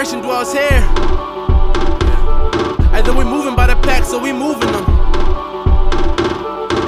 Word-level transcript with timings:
Coloration 0.00 0.22
dwells 0.22 0.52
here. 0.54 0.82
Either 2.90 3.12
we 3.12 3.22
moving 3.22 3.54
by 3.54 3.66
the 3.66 3.76
pack, 3.82 4.02
so 4.02 4.18
we 4.18 4.32
moving 4.32 4.72
them. 4.72 4.84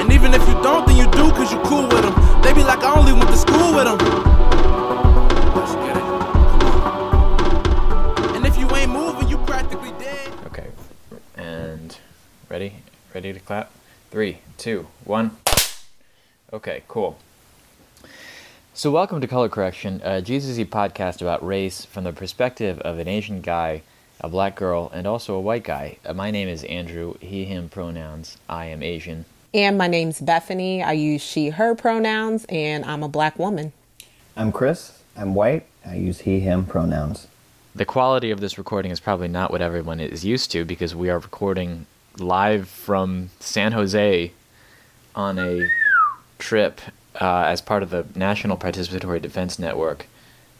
And 0.00 0.10
even 0.10 0.32
if 0.32 0.40
you 0.48 0.54
don't, 0.62 0.86
then 0.86 0.96
you 0.96 1.04
do, 1.10 1.30
cause 1.32 1.52
you 1.52 1.60
cool 1.60 1.82
with 1.82 2.00
them. 2.00 2.14
They 2.40 2.54
be 2.54 2.64
like, 2.64 2.78
I 2.78 2.98
only 2.98 3.12
went 3.12 3.28
to 3.28 3.36
school 3.36 3.74
with 3.74 3.84
them. 3.84 4.00
And 8.34 8.46
if 8.46 8.56
you 8.56 8.66
ain't 8.74 8.90
moving, 8.90 9.28
you 9.28 9.36
practically 9.44 9.92
dead. 9.98 10.32
Okay. 10.46 10.68
And 11.36 11.98
ready? 12.48 12.76
Ready 13.14 13.34
to 13.34 13.40
clap? 13.40 13.72
Three, 14.10 14.38
two, 14.56 14.86
one. 15.04 15.36
Okay, 16.50 16.82
cool. 16.88 17.18
So, 18.74 18.90
welcome 18.90 19.20
to 19.20 19.26
Color 19.26 19.50
Correction, 19.50 20.00
a 20.02 20.22
GCC 20.22 20.64
podcast 20.64 21.20
about 21.20 21.46
race 21.46 21.84
from 21.84 22.04
the 22.04 22.12
perspective 22.14 22.80
of 22.80 22.98
an 22.98 23.06
Asian 23.06 23.42
guy, 23.42 23.82
a 24.18 24.30
black 24.30 24.54
girl, 24.56 24.90
and 24.94 25.06
also 25.06 25.34
a 25.34 25.40
white 25.42 25.62
guy. 25.62 25.98
Uh, 26.06 26.14
my 26.14 26.30
name 26.30 26.48
is 26.48 26.64
Andrew, 26.64 27.12
he, 27.20 27.44
him 27.44 27.68
pronouns. 27.68 28.38
I 28.48 28.64
am 28.66 28.82
Asian. 28.82 29.26
And 29.52 29.76
my 29.76 29.88
name's 29.88 30.22
Bethany. 30.22 30.82
I 30.82 30.92
use 30.92 31.20
she, 31.20 31.50
her 31.50 31.74
pronouns, 31.74 32.46
and 32.48 32.86
I'm 32.86 33.02
a 33.02 33.08
black 33.08 33.38
woman. 33.38 33.74
I'm 34.38 34.50
Chris. 34.50 35.02
I'm 35.18 35.34
white. 35.34 35.66
I 35.84 35.96
use 35.96 36.20
he, 36.20 36.40
him 36.40 36.64
pronouns. 36.64 37.26
The 37.74 37.84
quality 37.84 38.30
of 38.30 38.40
this 38.40 38.56
recording 38.56 38.90
is 38.90 39.00
probably 39.00 39.28
not 39.28 39.50
what 39.50 39.60
everyone 39.60 40.00
is 40.00 40.24
used 40.24 40.50
to 40.52 40.64
because 40.64 40.94
we 40.94 41.10
are 41.10 41.18
recording 41.18 41.84
live 42.16 42.68
from 42.68 43.28
San 43.38 43.72
Jose 43.72 44.32
on 45.14 45.38
a 45.38 45.68
trip 46.38 46.80
uh, 47.20 47.44
as 47.46 47.60
part 47.60 47.82
of 47.82 47.90
the 47.90 48.06
National 48.14 48.56
Participatory 48.56 49.20
Defense 49.20 49.58
Network. 49.58 50.06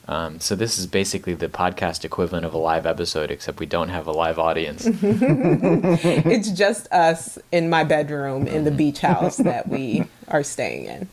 Um, 0.09 0.41
so 0.41 0.57
this 0.57 0.79
is 0.79 0.87
basically 0.87 1.35
the 1.35 1.49
podcast 1.49 2.05
equivalent 2.05 2.45
of 2.45 2.53
a 2.55 2.59
live 2.59 2.87
episode, 2.87 3.31
except 3.31 3.61
we 3.61 3.67
don't 3.67 3.89
have 3.89 4.07
a 4.07 4.13
live 4.13 4.39
audience. 4.39 4.83
it's 4.87 6.51
just 6.51 6.91
us 6.93 7.39
in 7.53 7.71
my 7.71 7.85
bedroom 7.85 8.49
in 8.49 8.65
the 8.65 8.73
beach 8.73 9.01
house 9.01 9.37
that 9.37 9.69
we 9.69 10.05
are 10.29 10.43
staying 10.43 10.87
in. 10.87 11.09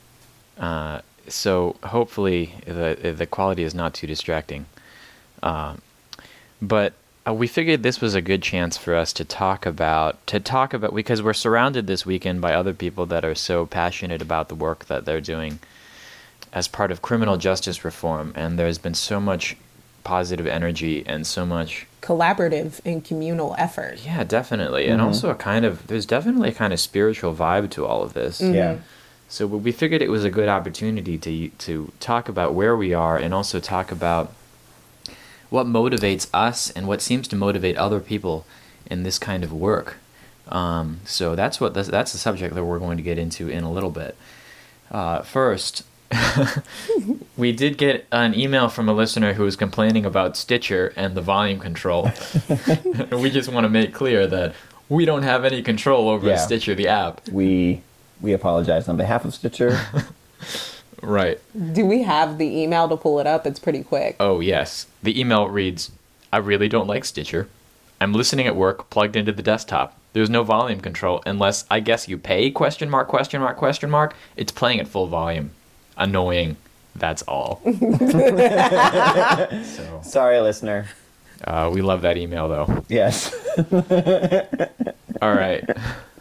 Uh, 0.58 1.02
so 1.28 1.76
hopefully 1.84 2.56
the 2.66 3.14
the 3.16 3.28
quality 3.28 3.64
is 3.64 3.76
not 3.76 3.94
too 3.94 4.08
distracting. 4.08 4.66
Uh, 5.44 5.76
but 6.62 6.94
uh, 7.30 7.34
we 7.34 7.48
figured 7.48 7.84
this 7.84 8.02
was 8.02 8.16
a 8.16 8.22
good 8.22 8.42
chance 8.42 8.78
for 8.78 8.96
us 8.96 9.14
to 9.14 9.26
talk 9.26 9.66
about 9.66 10.26
to 10.28 10.40
talk 10.40 10.74
about 10.74 10.96
because 10.96 11.22
we're 11.22 11.34
surrounded 11.34 11.88
this 11.88 12.06
weekend 12.06 12.42
by 12.42 12.54
other 12.54 12.74
people 12.74 13.06
that 13.06 13.26
are 13.26 13.36
so 13.36 13.66
passionate 13.66 14.22
about 14.22 14.50
the 14.50 14.56
work 14.56 14.86
that 14.86 15.06
they're 15.06 15.22
doing 15.22 15.60
as 16.52 16.68
part 16.68 16.92
of 16.92 17.02
criminal 17.02 17.38
justice 17.38 17.86
reform, 17.86 18.34
and 18.36 18.58
there's 18.58 18.80
been 18.80 18.96
so 18.96 19.20
much 19.20 19.56
positive 20.04 20.48
energy 20.48 21.04
and 21.06 21.28
so 21.28 21.46
much 21.46 21.86
Collaborative 22.02 22.80
and 22.86 23.04
communal 23.04 23.54
effort. 23.58 24.04
yeah 24.04 24.24
definitely. 24.24 24.88
And 24.88 25.02
also 25.02 25.30
a 25.30 25.36
kind 25.36 25.66
of 25.66 25.86
there's 25.88 26.06
definitely 26.06 26.50
a 26.50 26.54
kind 26.54 26.74
of 26.74 26.80
spiritual 26.80 27.36
vibe 27.36 27.70
to 27.72 27.86
all 27.86 28.02
of 28.02 28.14
this. 28.14 28.42
Yeah. 28.42 28.78
so 29.28 29.46
we 29.46 29.72
figured 29.72 30.02
it 30.02 30.10
was 30.10 30.24
a 30.24 30.30
good 30.30 30.50
opportunity 30.50 31.18
to 31.18 31.50
to 31.50 31.92
talk 32.00 32.30
about 32.30 32.54
where 32.54 32.76
we 32.76 32.94
are 32.94 33.18
and 33.18 33.34
also 33.34 33.60
talk 33.60 33.92
about 33.92 34.34
what 35.50 35.66
motivates 35.66 36.28
us 36.34 36.70
and 36.72 36.88
what 36.88 37.02
seems 37.02 37.28
to 37.28 37.36
motivate 37.36 37.76
other 37.78 38.00
people 38.00 38.46
in 38.90 39.04
this 39.04 39.18
kind 39.20 39.44
of 39.44 39.52
work. 39.52 39.98
Um, 40.50 41.00
so 41.06 41.36
that's 41.36 41.60
what 41.62 41.74
that's, 41.74 41.90
that's 41.90 42.12
the 42.12 42.18
subject 42.18 42.56
that 42.56 42.66
we're 42.66 42.80
going 42.80 42.98
to 42.98 43.04
get 43.04 43.18
into 43.18 43.50
in 43.50 43.64
a 43.64 43.72
little 43.72 43.92
bit. 43.92 44.16
Uh, 44.92 45.22
first, 45.22 45.84
we 47.38 47.52
did 47.52 47.78
get 47.78 48.08
an 48.12 48.34
email 48.38 48.68
from 48.70 48.90
a 48.90 48.94
listener 48.94 49.34
who 49.34 49.44
was 49.44 49.56
complaining 49.56 50.06
about 50.06 50.36
Stitcher 50.36 50.92
and 50.96 51.14
the 51.16 51.22
volume 51.22 51.60
control. 51.60 52.12
we 53.12 53.30
just 53.30 53.52
want 53.52 53.66
to 53.66 53.70
make 53.70 53.94
clear 53.94 54.26
that 54.28 54.56
we 54.88 55.06
don't 55.06 55.22
have 55.24 55.46
any 55.46 55.62
control 55.62 56.10
over 56.10 56.28
Yeah. 56.28 56.38
Stitcher, 56.38 56.74
the 56.74 56.88
app. 56.88 57.28
We 57.30 57.82
we 58.22 58.34
apologize 58.34 58.88
on 58.88 58.98
behalf 58.98 59.24
of 59.26 59.34
Stitcher. 59.36 59.80
Right. 61.02 61.40
Do 61.74 61.86
we 61.86 62.04
have 62.04 62.38
the 62.38 62.46
email 62.62 62.88
to 62.90 62.98
pull 62.98 63.20
it 63.20 63.28
up? 63.28 63.46
It's 63.48 63.60
pretty 63.60 63.84
quick. 63.84 64.16
Oh, 64.20 64.40
yes. 64.40 64.88
The 65.04 65.20
email 65.20 65.48
reads 65.48 65.92
I 66.32 66.38
really 66.38 66.68
don't 66.68 66.88
like 66.88 67.06
Stitcher. 67.06 67.48
I'm 68.02 68.14
listening 68.14 68.48
at 68.48 68.56
work 68.56 68.90
plugged 68.90 69.16
into 69.16 69.32
the 69.32 69.42
desktop. 69.44 69.96
There's 70.14 70.30
no 70.30 70.44
volume 70.44 70.80
control 70.82 71.22
unless 71.26 71.66
I 71.70 71.80
guess 71.82 72.08
you 72.08 72.18
pay 72.18 72.50
question 72.52 72.90
mark 72.90 73.08
question 73.08 73.42
mark 73.42 73.58
question 73.58 73.90
mark. 73.90 74.16
It's 74.36 74.52
playing 74.52 74.80
at 74.80 74.88
full 74.88 75.08
volume. 75.08 75.52
Annoying. 75.98 76.58
That's 76.96 77.22
all. 77.24 77.62
so 79.64 80.02
Sorry, 80.04 80.40
listener. 80.40 80.88
uh, 81.44 81.70
we 81.74 81.82
love 81.82 82.02
that 82.02 82.18
email 82.18 82.48
though. 82.50 82.84
Yes. 82.90 83.34
All 85.22 85.34
right. 85.34 85.64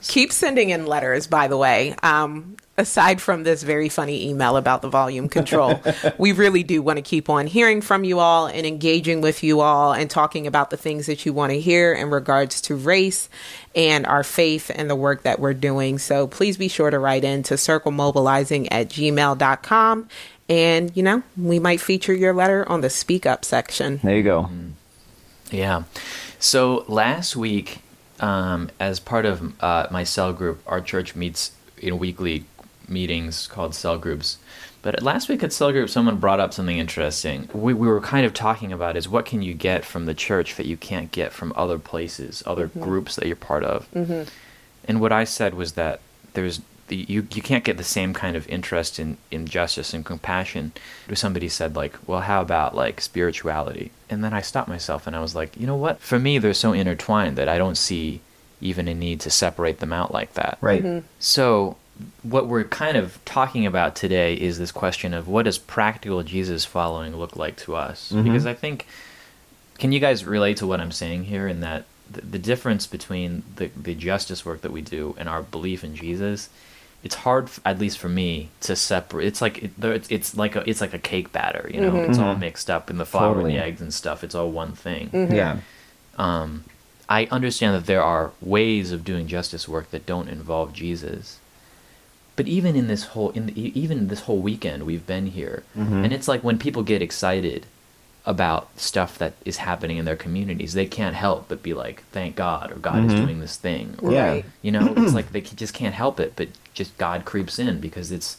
Keep 0.03 0.33
sending 0.33 0.71
in 0.71 0.87
letters, 0.87 1.27
by 1.27 1.49
the 1.49 1.57
way. 1.57 1.95
Um, 2.03 2.57
aside 2.79 3.21
from 3.21 3.43
this 3.43 3.63
very 3.63 3.89
funny 3.89 4.29
email 4.29 4.57
about 4.57 4.81
the 4.81 4.89
volume 4.89 5.29
control, 5.29 5.83
we 6.19 6.33
really 6.33 6.63
do 6.63 6.81
want 6.81 6.97
to 6.97 7.03
keep 7.03 7.29
on 7.29 7.47
hearing 7.47 7.83
from 7.83 8.05
you 8.05 8.21
all 8.21 8.47
and 8.47 8.65
engaging 8.67 9.21
with 9.21 9.43
you 9.43 9.61
all 9.61 9.93
and 9.93 10.09
talking 10.09 10.47
about 10.47 10.71
the 10.71 10.77
things 10.77 11.07
that 11.07 11.27
you 11.27 11.33
want 11.33 11.53
to 11.53 11.61
hear 11.61 11.93
in 11.93 12.09
regards 12.11 12.61
to 12.63 12.77
race 12.77 13.29
and 13.75 14.07
our 14.07 14.23
faith 14.23 14.71
and 14.75 14.89
the 14.89 14.97
work 14.97 15.25
that 15.25 15.41
we're 15.41 15.55
doing. 15.55 15.99
So 15.99 16.27
please 16.27 16.57
be 16.57 16.69
sure 16.69 16.91
to 16.91 16.99
write 16.99 17.25
in 17.25 17.43
to 17.45 17.55
circlemobilizing 17.55 18.69
at 18.71 18.89
gmail.com. 18.89 20.09
And, 20.49 20.97
you 20.97 21.03
know, 21.03 21.23
we 21.37 21.59
might 21.59 21.81
feature 21.81 22.15
your 22.15 22.33
letter 22.33 22.67
on 22.69 22.81
the 22.81 22.89
speak 22.89 23.27
up 23.27 23.45
section. 23.45 24.01
There 24.03 24.17
you 24.17 24.23
go. 24.23 24.45
Mm-hmm. 24.45 24.69
Yeah. 25.51 25.83
So 26.39 26.85
last 26.89 27.37
week, 27.37 27.81
um, 28.21 28.71
as 28.81 29.01
part 29.01 29.27
of 29.27 29.53
uh, 29.63 29.89
my 29.91 30.05
cell 30.05 30.33
group, 30.33 30.63
our 30.67 30.81
church 30.81 31.15
meets 31.15 31.53
in 31.77 31.99
weekly 31.99 32.45
meetings 32.89 33.47
called 33.47 33.75
cell 33.75 33.99
groups. 33.99 34.39
But 34.81 35.03
last 35.03 35.29
week 35.29 35.43
at 35.43 35.53
cell 35.53 35.73
group, 35.73 35.91
someone 35.91 36.17
brought 36.19 36.41
up 36.41 36.55
something 36.55 36.79
interesting. 36.79 37.49
We, 37.53 37.75
we 37.75 37.89
were 37.89 38.01
kind 38.01 38.25
of 38.25 38.33
talking 38.33 38.73
about 38.73 38.97
is 38.97 39.09
what 39.09 39.27
can 39.27 39.43
you 39.43 39.55
get 39.55 39.85
from 39.85 40.07
the 40.07 40.15
church 40.15 40.57
that 40.57 40.67
you 40.67 40.77
can't 40.77 41.11
get 41.11 41.33
from 41.33 41.53
other 41.57 41.79
places, 41.79 42.43
other 42.47 42.69
mm-hmm. 42.69 42.83
groups 42.83 43.17
that 43.17 43.27
you're 43.27 43.37
part 43.37 43.65
of. 43.65 43.91
Mm-hmm. 43.93 44.29
And 44.85 45.01
what 45.01 45.13
I 45.13 45.25
said 45.25 45.55
was 45.55 45.73
that 45.73 46.01
there's 46.35 46.61
the, 46.89 46.97
you 47.09 47.27
you 47.33 47.43
can't 47.43 47.65
get 47.65 47.77
the 47.77 47.85
same 47.85 48.15
kind 48.15 48.37
of 48.37 48.49
interest 48.49 48.99
in, 48.99 49.19
in 49.31 49.47
justice 49.47 49.93
and 49.93 50.05
compassion. 50.05 50.73
Somebody 51.13 51.49
said 51.49 51.77
like, 51.77 51.97
well, 52.07 52.21
how 52.21 52.41
about 52.41 52.75
like 52.75 53.01
spirituality? 53.01 53.91
And 54.09 54.25
then 54.25 54.33
I 54.33 54.41
stopped 54.41 54.69
myself 54.69 55.07
and 55.07 55.15
I 55.15 55.21
was 55.21 55.35
like, 55.35 55.57
you 55.57 55.67
know 55.67 55.77
what? 55.77 56.01
For 56.01 56.19
me, 56.19 56.39
they're 56.39 56.55
so 56.55 56.73
intertwined 56.73 57.37
that 57.37 57.49
I 57.49 57.59
don't 57.59 57.77
see 57.77 58.21
even 58.61 58.89
a 58.89 58.95
need 58.95 59.21
to 59.21 59.31
separate 59.31 59.79
them 59.79 59.93
out 59.93 60.13
like 60.13 60.35
that. 60.35 60.59
Right. 60.61 60.83
Mm-hmm. 60.83 61.07
So, 61.19 61.77
what 62.23 62.47
we're 62.47 62.65
kind 62.65 62.97
of 62.97 63.19
talking 63.25 63.67
about 63.67 63.97
today 63.97 64.35
is 64.35 64.59
this 64.59 64.73
question 64.73 65.15
of 65.15 65.29
what 65.29 65.45
does 65.45 65.59
practical 65.59 66.23
Jesus 66.23 66.65
following 66.65 67.17
look 67.17 67.37
like 67.37 67.57
to 67.59 67.75
us? 67.75 68.13
Mm-hmm. 68.13 68.25
Because 68.25 68.47
I 68.47 68.55
think, 68.55 68.87
can 69.79 69.93
you 69.93 70.01
guys 70.01 70.25
relate 70.25 70.59
to 70.59 70.67
what 70.67 70.81
I'm 70.81 70.93
saying 70.93 71.25
here 71.25 71.49
in 71.49 71.61
that 71.61 71.85
the, 72.11 72.23
the 72.23 72.39
difference 72.39 72.87
between 72.87 73.43
the, 73.57 73.67
the 73.77 73.95
justice 73.95 74.45
work 74.45 74.63
that 74.63 74.73
we 74.73 74.81
do 74.81 75.15
and 75.19 75.29
our 75.29 75.43
belief 75.43 75.83
in 75.85 75.95
Jesus? 75.95 76.49
It's 77.05 77.15
hard, 77.15 77.49
at 77.65 77.79
least 77.79 77.99
for 77.99 78.09
me, 78.09 78.49
to 78.63 78.75
separate. 78.75 79.27
It's 79.27 79.41
like 79.41 79.63
it, 79.63 79.71
it's, 79.81 80.11
it's 80.11 80.37
like 80.37 80.57
a 80.57 80.69
it's 80.69 80.81
like 80.81 80.95
a 80.95 80.99
cake 80.99 81.31
batter, 81.31 81.71
you 81.73 81.81
know. 81.81 81.93
Mm-hmm. 81.93 82.11
It's 82.11 82.19
all 82.19 82.33
mm-hmm. 82.33 82.41
mixed 82.41 82.69
up 82.69 82.91
in 82.91 82.99
the 82.99 83.07
flour 83.07 83.35
Totally. 83.35 83.55
and 83.55 83.63
the 83.63 83.65
eggs 83.65 83.81
and 83.81 83.95
stuff. 83.95 84.25
It's 84.25 84.35
all 84.35 84.51
one 84.51 84.73
thing 84.73 85.11
Yeah. 85.13 85.59
um, 86.17 86.65
I 87.09 87.27
understand 87.31 87.75
that 87.77 87.87
there 87.87 88.03
are 88.03 88.33
ways 88.41 88.93
of 88.93 89.05
doing 89.05 89.29
justice 89.29 89.69
work 89.69 89.91
that 89.93 90.07
don't 90.07 90.29
involve 90.29 90.73
Jesus. 90.73 91.39
But 92.39 92.47
even 92.47 92.77
in 92.77 92.87
this 92.87 93.03
whole, 93.03 93.31
in 93.31 93.47
the, 93.47 93.61
e- 93.61 93.73
even 93.75 94.07
this 94.07 94.21
whole 94.21 94.39
weekend, 94.39 94.85
we've 94.85 95.05
been 95.05 95.27
here, 95.27 95.65
mm-hmm. 95.77 96.05
and 96.05 96.13
it's 96.13 96.29
like 96.29 96.45
when 96.45 96.57
people 96.57 96.85
get 96.85 97.03
excited 97.03 97.67
about 98.25 98.69
stuff 98.77 99.19
that 99.19 99.33
is 99.45 99.57
happening 99.57 99.97
in 99.97 100.05
their 100.05 100.15
communities, 100.15 100.73
they 100.73 100.87
can't 100.87 101.17
help 101.17 101.49
but 101.49 101.65
be 101.65 101.75
like, 101.75 102.05
"Thank 102.13 102.37
God," 102.37 102.71
or 102.71 102.77
"God 102.77 103.05
is 103.07 103.13
mm-hmm. 103.13 103.25
doing 103.25 103.41
this 103.41 103.57
thing," 103.57 103.97
or 104.01 104.13
Yeah. 104.13 104.43
You 104.63 104.71
know, 104.71 104.95
it's 104.97 105.15
like 105.15 105.33
they 105.33 105.41
just 105.41 105.75
can't 105.75 105.97
help 105.97 106.21
it, 106.21 106.35
but 106.37 106.47
just 106.75 106.97
God 106.97 107.25
creeps 107.25 107.59
in 107.59 107.81
because 107.81 108.13
it's, 108.13 108.37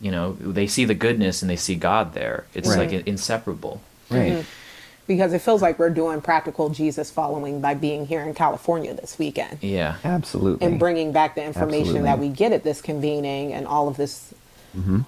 you 0.00 0.10
know, 0.10 0.32
they 0.40 0.66
see 0.66 0.86
the 0.86 0.94
goodness 0.94 1.42
and 1.42 1.50
they 1.50 1.56
see 1.56 1.74
God 1.74 2.14
there. 2.14 2.46
It's 2.54 2.70
Right. 2.70 2.90
like 2.90 3.06
inseparable. 3.06 3.82
Right. 4.08 4.32
Mm-hmm. 4.32 4.63
Because 5.06 5.32
it 5.34 5.40
feels 5.42 5.60
like 5.60 5.78
we're 5.78 5.90
doing 5.90 6.20
practical 6.22 6.70
Jesus 6.70 7.10
following 7.10 7.60
by 7.60 7.74
being 7.74 8.06
here 8.06 8.22
in 8.22 8.32
California 8.34 8.94
this 8.94 9.18
weekend. 9.18 9.58
Yeah. 9.62 9.96
Absolutely. 10.04 10.66
and 10.66 10.78
bringing 10.78 11.12
back 11.12 11.34
the 11.34 11.44
information 11.44 12.04
that 12.04 12.18
we 12.18 12.28
get 12.28 12.52
at 12.52 12.62
this 12.64 12.80
convening 12.80 13.52
and 13.52 13.66
all 13.66 13.88
of 13.88 13.96
this 13.96 14.32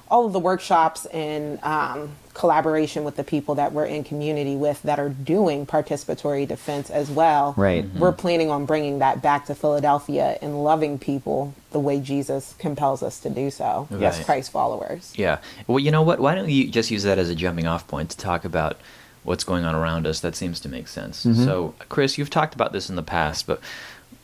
all 0.08 0.26
of 0.26 0.32
the 0.32 0.38
workshops 0.38 1.06
and 1.06 1.58
um, 1.64 2.10
collaboration 2.34 3.02
with 3.02 3.16
the 3.16 3.25
people 3.25 3.56
that 3.56 3.72
we're 3.72 3.84
in 3.84 4.04
community 4.04 4.54
with 4.54 4.81
that 4.84 5.00
are 5.00 5.08
doing 5.08 5.66
participatory 5.66 6.46
defense 6.46 6.88
as 6.88 7.10
well 7.10 7.52
Right. 7.56 7.84
we're 7.96 8.12
planning 8.12 8.48
on 8.48 8.64
bringing 8.64 9.00
that 9.00 9.22
back 9.22 9.46
to 9.46 9.56
philadelphia 9.56 10.38
and 10.40 10.62
loving 10.62 11.00
people 11.00 11.52
the 11.72 11.81
way 11.81 11.98
jesus 11.98 12.54
compels 12.60 13.02
us 13.02 13.19
to 13.19 13.28
do 13.28 13.50
so 13.50 13.88
as 14.00 14.22
christ 14.25 14.52
followers 14.52 15.12
Yeah. 15.16 15.38
Well, 15.66 15.81
you 15.81 15.90
know 15.90 16.02
what? 16.02 16.20
Why 16.20 16.37
don't 16.37 16.48
you 16.48 16.69
just 16.69 16.93
use 16.93 17.02
that 17.02 17.19
as 17.19 17.28
a 17.28 17.34
jumping 17.34 17.66
off 17.66 17.88
point 17.88 18.10
to 18.10 18.16
talk 18.16 18.44
about 18.44 18.78
what's 19.26 19.44
going 19.44 19.64
on 19.64 19.75
around 19.75 20.06
us, 20.06 20.20
that 20.20 20.37
seems 20.37 20.61
to 20.61 20.69
make 20.69 20.88
sense. 20.88 21.25
Mm-hmm. 21.25 21.44
So, 21.44 21.75
Chris, 21.88 22.17
you've 22.17 22.31
talked 22.31 22.55
about 22.55 22.73
this 22.73 22.88
in 22.88 22.96
the 22.96 23.02
past, 23.02 23.46
but 23.46 23.61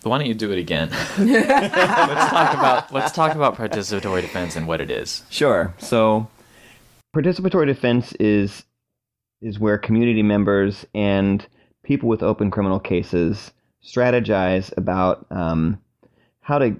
why 0.02 0.18
don't 0.18 0.26
you 0.26 0.34
do 0.34 0.52
it 0.52 0.58
again? 0.58 0.90
let's 1.18 2.30
talk 2.30 2.54
about 2.54 2.92
let's 2.92 3.12
talk 3.12 3.34
about 3.34 3.56
participatory 3.56 4.22
defense 4.22 4.56
and 4.56 4.66
what 4.66 4.80
it 4.80 4.90
is. 4.90 5.22
Sure. 5.28 5.74
So, 5.78 6.28
participatory 7.14 7.66
defense 7.66 8.12
is 8.14 8.64
is 9.40 9.58
where 9.58 9.76
community 9.76 10.22
members 10.22 10.86
and 10.94 11.46
people 11.82 12.08
with 12.08 12.22
open 12.22 12.50
criminal 12.50 12.78
cases 12.78 13.50
strategize 13.84 14.72
about 14.76 15.26
um, 15.30 15.80
how 16.40 16.58
to 16.58 16.76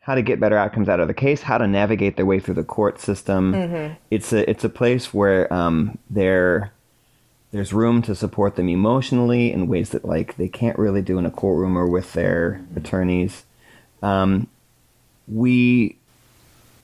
how 0.00 0.14
to 0.14 0.22
get 0.22 0.40
better 0.40 0.56
outcomes 0.56 0.88
out 0.88 1.00
of 1.00 1.08
the 1.08 1.14
case, 1.14 1.42
how 1.42 1.58
to 1.58 1.66
navigate 1.66 2.16
their 2.16 2.24
way 2.24 2.40
through 2.40 2.54
the 2.54 2.64
court 2.64 3.00
system. 3.00 3.52
It's 4.10 4.32
a 4.32 4.48
it's 4.48 4.64
a 4.64 4.68
place 4.68 5.12
where 5.12 5.52
um, 5.52 5.98
there 6.08 6.72
there's 7.50 7.72
room 7.72 8.02
to 8.02 8.14
support 8.14 8.56
them 8.56 8.68
emotionally 8.68 9.52
in 9.52 9.68
ways 9.68 9.90
that 9.90 10.04
like 10.04 10.36
they 10.36 10.48
can't 10.48 10.78
really 10.78 11.02
do 11.02 11.18
in 11.18 11.26
a 11.26 11.30
courtroom 11.30 11.76
or 11.78 11.86
with 11.86 12.12
their 12.12 12.64
attorneys. 12.76 13.44
Um, 14.02 14.48
we 15.26 15.96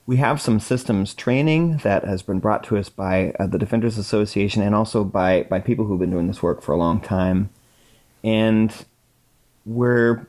we 0.06 0.16
have 0.18 0.40
some 0.40 0.60
systems 0.60 1.14
training 1.14 1.78
that 1.78 2.04
has 2.04 2.22
been 2.22 2.38
brought 2.38 2.62
to 2.64 2.76
us 2.76 2.88
by 2.88 3.32
uh, 3.38 3.46
the 3.46 3.58
Defenders 3.58 3.96
Association 3.98 4.62
and 4.62 4.74
also 4.74 5.04
by 5.04 5.42
by 5.44 5.60
people 5.60 5.84
who've 5.84 6.00
been 6.00 6.10
doing 6.10 6.28
this 6.28 6.42
work 6.42 6.62
for 6.62 6.72
a 6.72 6.78
long 6.78 7.00
time, 7.00 7.50
and 8.22 8.86
we're 9.66 10.26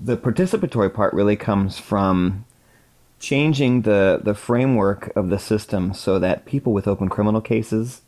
the 0.00 0.16
participatory 0.16 0.92
part 0.92 1.12
really 1.14 1.36
comes 1.36 1.78
from 1.78 2.44
changing 3.20 3.82
the 3.82 4.20
the 4.22 4.34
framework 4.34 5.12
of 5.16 5.28
the 5.28 5.38
system 5.38 5.94
so 5.94 6.18
that 6.18 6.44
people 6.44 6.72
with 6.72 6.88
open 6.88 7.08
criminal 7.08 7.40
cases 7.40 8.02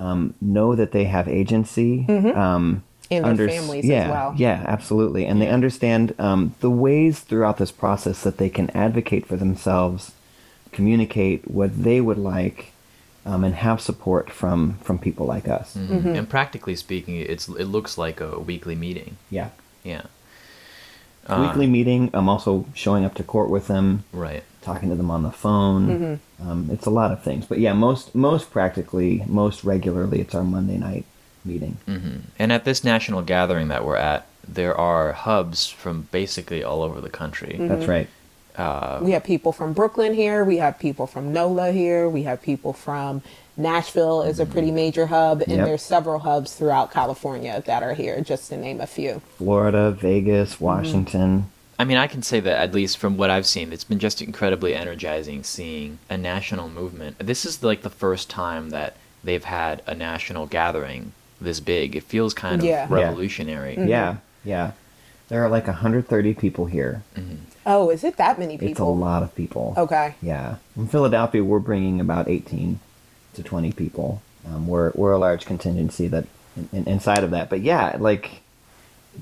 um, 0.00 0.34
know 0.40 0.74
that 0.74 0.90
they 0.92 1.04
have 1.04 1.28
agency. 1.28 2.06
Um, 2.08 2.82
And 3.12 3.24
their 3.24 3.48
unders- 3.48 3.56
families 3.58 3.84
as 3.84 3.90
yeah, 3.90 4.10
well. 4.10 4.34
Yeah, 4.36 4.64
absolutely. 4.66 5.26
And 5.26 5.40
they 5.42 5.48
understand 5.48 6.14
um, 6.18 6.54
the 6.60 6.70
ways 6.70 7.18
throughout 7.20 7.56
this 7.58 7.72
process 7.72 8.22
that 8.22 8.36
they 8.38 8.48
can 8.48 8.70
advocate 8.70 9.26
for 9.26 9.36
themselves, 9.36 10.12
communicate 10.70 11.40
what 11.50 11.70
they 11.82 12.00
would 12.00 12.18
like, 12.18 12.70
um, 13.26 13.42
and 13.44 13.54
have 13.56 13.80
support 13.80 14.30
from 14.30 14.78
from 14.86 14.98
people 14.98 15.26
like 15.26 15.48
us. 15.48 15.74
Mm-hmm. 15.76 16.08
And 16.16 16.28
practically 16.28 16.76
speaking, 16.76 17.16
it's 17.16 17.48
it 17.48 17.66
looks 17.66 17.98
like 17.98 18.20
a 18.20 18.38
weekly 18.38 18.76
meeting. 18.76 19.16
Yeah. 19.28 19.48
Yeah. 19.84 20.02
Uh, 21.26 21.46
Weekly 21.46 21.66
meeting. 21.66 22.10
I'm 22.14 22.28
also 22.28 22.64
showing 22.74 23.04
up 23.04 23.14
to 23.14 23.22
court 23.22 23.50
with 23.50 23.66
them, 23.66 24.04
Right. 24.12 24.42
Talking 24.62 24.88
to 24.90 24.94
them 24.96 25.10
on 25.10 25.22
the 25.22 25.30
phone. 25.30 25.88
Mm-hmm. 25.88 26.48
Um, 26.50 26.68
it's 26.72 26.86
a 26.86 26.90
lot 26.90 27.12
of 27.12 27.22
things, 27.22 27.46
but 27.46 27.58
yeah, 27.58 27.72
most 27.72 28.14
most 28.14 28.50
practically, 28.50 29.22
most 29.26 29.64
regularly, 29.64 30.20
it's 30.20 30.34
our 30.34 30.44
Monday 30.44 30.78
night 30.78 31.04
meeting. 31.44 31.78
hmm 31.86 32.16
And 32.38 32.52
at 32.52 32.64
this 32.64 32.84
national 32.84 33.22
gathering 33.22 33.68
that 33.68 33.84
we're 33.84 33.96
at, 33.96 34.26
there 34.46 34.74
are 34.76 35.12
hubs 35.12 35.68
from 35.68 36.08
basically 36.12 36.62
all 36.62 36.82
over 36.82 37.00
the 37.00 37.10
country. 37.10 37.54
Mm-hmm. 37.54 37.68
That's 37.68 37.86
right. 37.86 38.08
Uh, 38.56 38.98
We 39.02 39.12
have 39.12 39.24
people 39.24 39.52
from 39.52 39.72
Brooklyn 39.72 40.12
here. 40.14 40.44
We 40.44 40.58
have 40.58 40.78
people 40.78 41.06
from 41.06 41.32
NOLA 41.32 41.72
here. 41.72 42.08
We 42.08 42.24
have 42.24 42.42
people 42.42 42.72
from 42.72 43.22
Nashville 43.56 44.22
is 44.22 44.40
a 44.40 44.46
pretty 44.46 44.70
major 44.70 45.06
hub, 45.06 45.42
and 45.42 45.52
Yep. 45.58 45.66
there's 45.66 45.82
several 45.82 46.20
hubs 46.20 46.54
throughout 46.54 46.90
California 46.92 47.62
that 47.66 47.82
are 47.82 47.94
here, 47.94 48.20
just 48.22 48.48
to 48.50 48.56
name 48.56 48.80
a 48.80 48.86
few. 48.86 49.20
Florida, 49.38 49.90
Vegas, 49.92 50.54
Mm-hmm. 50.54 50.64
Washington. 50.64 51.50
I 51.80 51.84
mean, 51.84 51.96
I 51.96 52.08
can 52.08 52.22
say 52.22 52.40
that 52.40 52.60
at 52.60 52.74
least 52.74 52.98
from 52.98 53.16
what 53.16 53.30
I've 53.30 53.46
seen, 53.46 53.72
it's 53.72 53.84
been 53.84 53.98
just 53.98 54.20
incredibly 54.20 54.74
energizing 54.74 55.42
seeing 55.42 55.98
a 56.10 56.18
national 56.18 56.68
movement. 56.68 57.18
This 57.18 57.46
is 57.46 57.62
like 57.62 57.80
the 57.80 57.88
first 57.88 58.28
time 58.28 58.68
that 58.68 58.96
they've 59.24 59.42
had 59.42 59.80
a 59.86 59.94
national 59.94 60.44
gathering 60.44 61.14
this 61.40 61.58
big. 61.58 61.96
It 61.96 62.02
feels 62.02 62.34
kind 62.34 62.60
of 62.60 62.66
Yeah. 62.66 62.84
Mm-hmm. 62.84 62.94
Yeah. 62.96 63.02
revolutionary. 63.02 63.78
Yeah, 63.78 64.16
yeah. 64.44 64.72
There 65.30 65.42
are 65.42 65.48
like 65.48 65.68
130 65.68 66.34
people 66.34 66.66
here. 66.66 67.02
Oh, 67.64 67.88
is 67.88 68.04
it 68.04 68.18
that 68.18 68.38
many 68.38 68.58
people? 68.58 68.72
It's 68.72 68.80
a 68.80 68.84
lot 68.84 69.22
of 69.22 69.34
people. 69.34 69.72
Okay. 69.78 70.16
Yeah. 70.20 70.56
In 70.76 70.86
Philadelphia, 70.86 71.42
we're 71.42 71.60
bringing 71.60 71.98
about 71.98 72.28
18 72.28 72.78
to 73.32 73.42
20 73.42 73.72
people. 73.72 74.20
Um, 74.46 74.66
we're, 74.66 74.92
we're 74.94 75.12
a 75.12 75.18
large 75.18 75.46
contingency 75.46 76.08
that 76.08 76.26
in, 76.56 76.68
in, 76.74 76.84
inside 76.86 77.24
of 77.24 77.30
that. 77.30 77.48
But 77.48 77.62
yeah, 77.62 77.96
like 77.98 78.39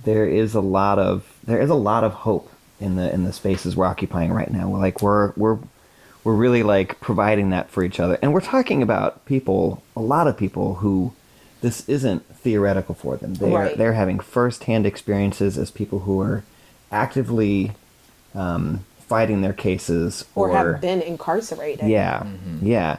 there 0.04 0.26
is 0.26 0.54
a 0.54 0.60
lot 0.60 0.98
of 0.98 1.24
there 1.44 1.60
is 1.60 1.70
a 1.70 1.74
lot 1.74 2.04
of 2.04 2.12
hope 2.12 2.50
in 2.80 2.96
the 2.96 3.12
in 3.12 3.24
the 3.24 3.32
spaces 3.32 3.76
we're 3.76 3.86
occupying 3.86 4.32
right 4.32 4.50
now. 4.50 4.68
We're 4.68 4.78
like 4.78 5.02
we're 5.02 5.32
we're 5.36 5.58
we're 6.24 6.34
really 6.34 6.62
like 6.62 7.00
providing 7.00 7.50
that 7.50 7.70
for 7.70 7.82
each 7.82 7.98
other. 8.00 8.18
And 8.22 8.32
we're 8.32 8.40
talking 8.40 8.82
about 8.82 9.24
people, 9.24 9.82
a 9.96 10.00
lot 10.00 10.26
of 10.28 10.36
people 10.36 10.74
who 10.76 11.12
this 11.60 11.88
isn't 11.88 12.24
theoretical 12.36 12.94
for 12.94 13.16
them. 13.16 13.34
They're 13.34 13.48
Right. 13.50 13.76
they're 13.76 13.94
having 13.94 14.20
firsthand 14.20 14.86
experiences 14.86 15.56
as 15.58 15.70
people 15.70 16.00
who 16.00 16.20
are 16.20 16.44
actively 16.92 17.72
um, 18.34 18.84
fighting 19.00 19.40
their 19.40 19.52
cases 19.52 20.24
Or, 20.34 20.50
have 20.50 20.80
been 20.80 21.00
incarcerated. 21.02 21.88
yeah, 21.88 22.26
yeah, 22.62 22.98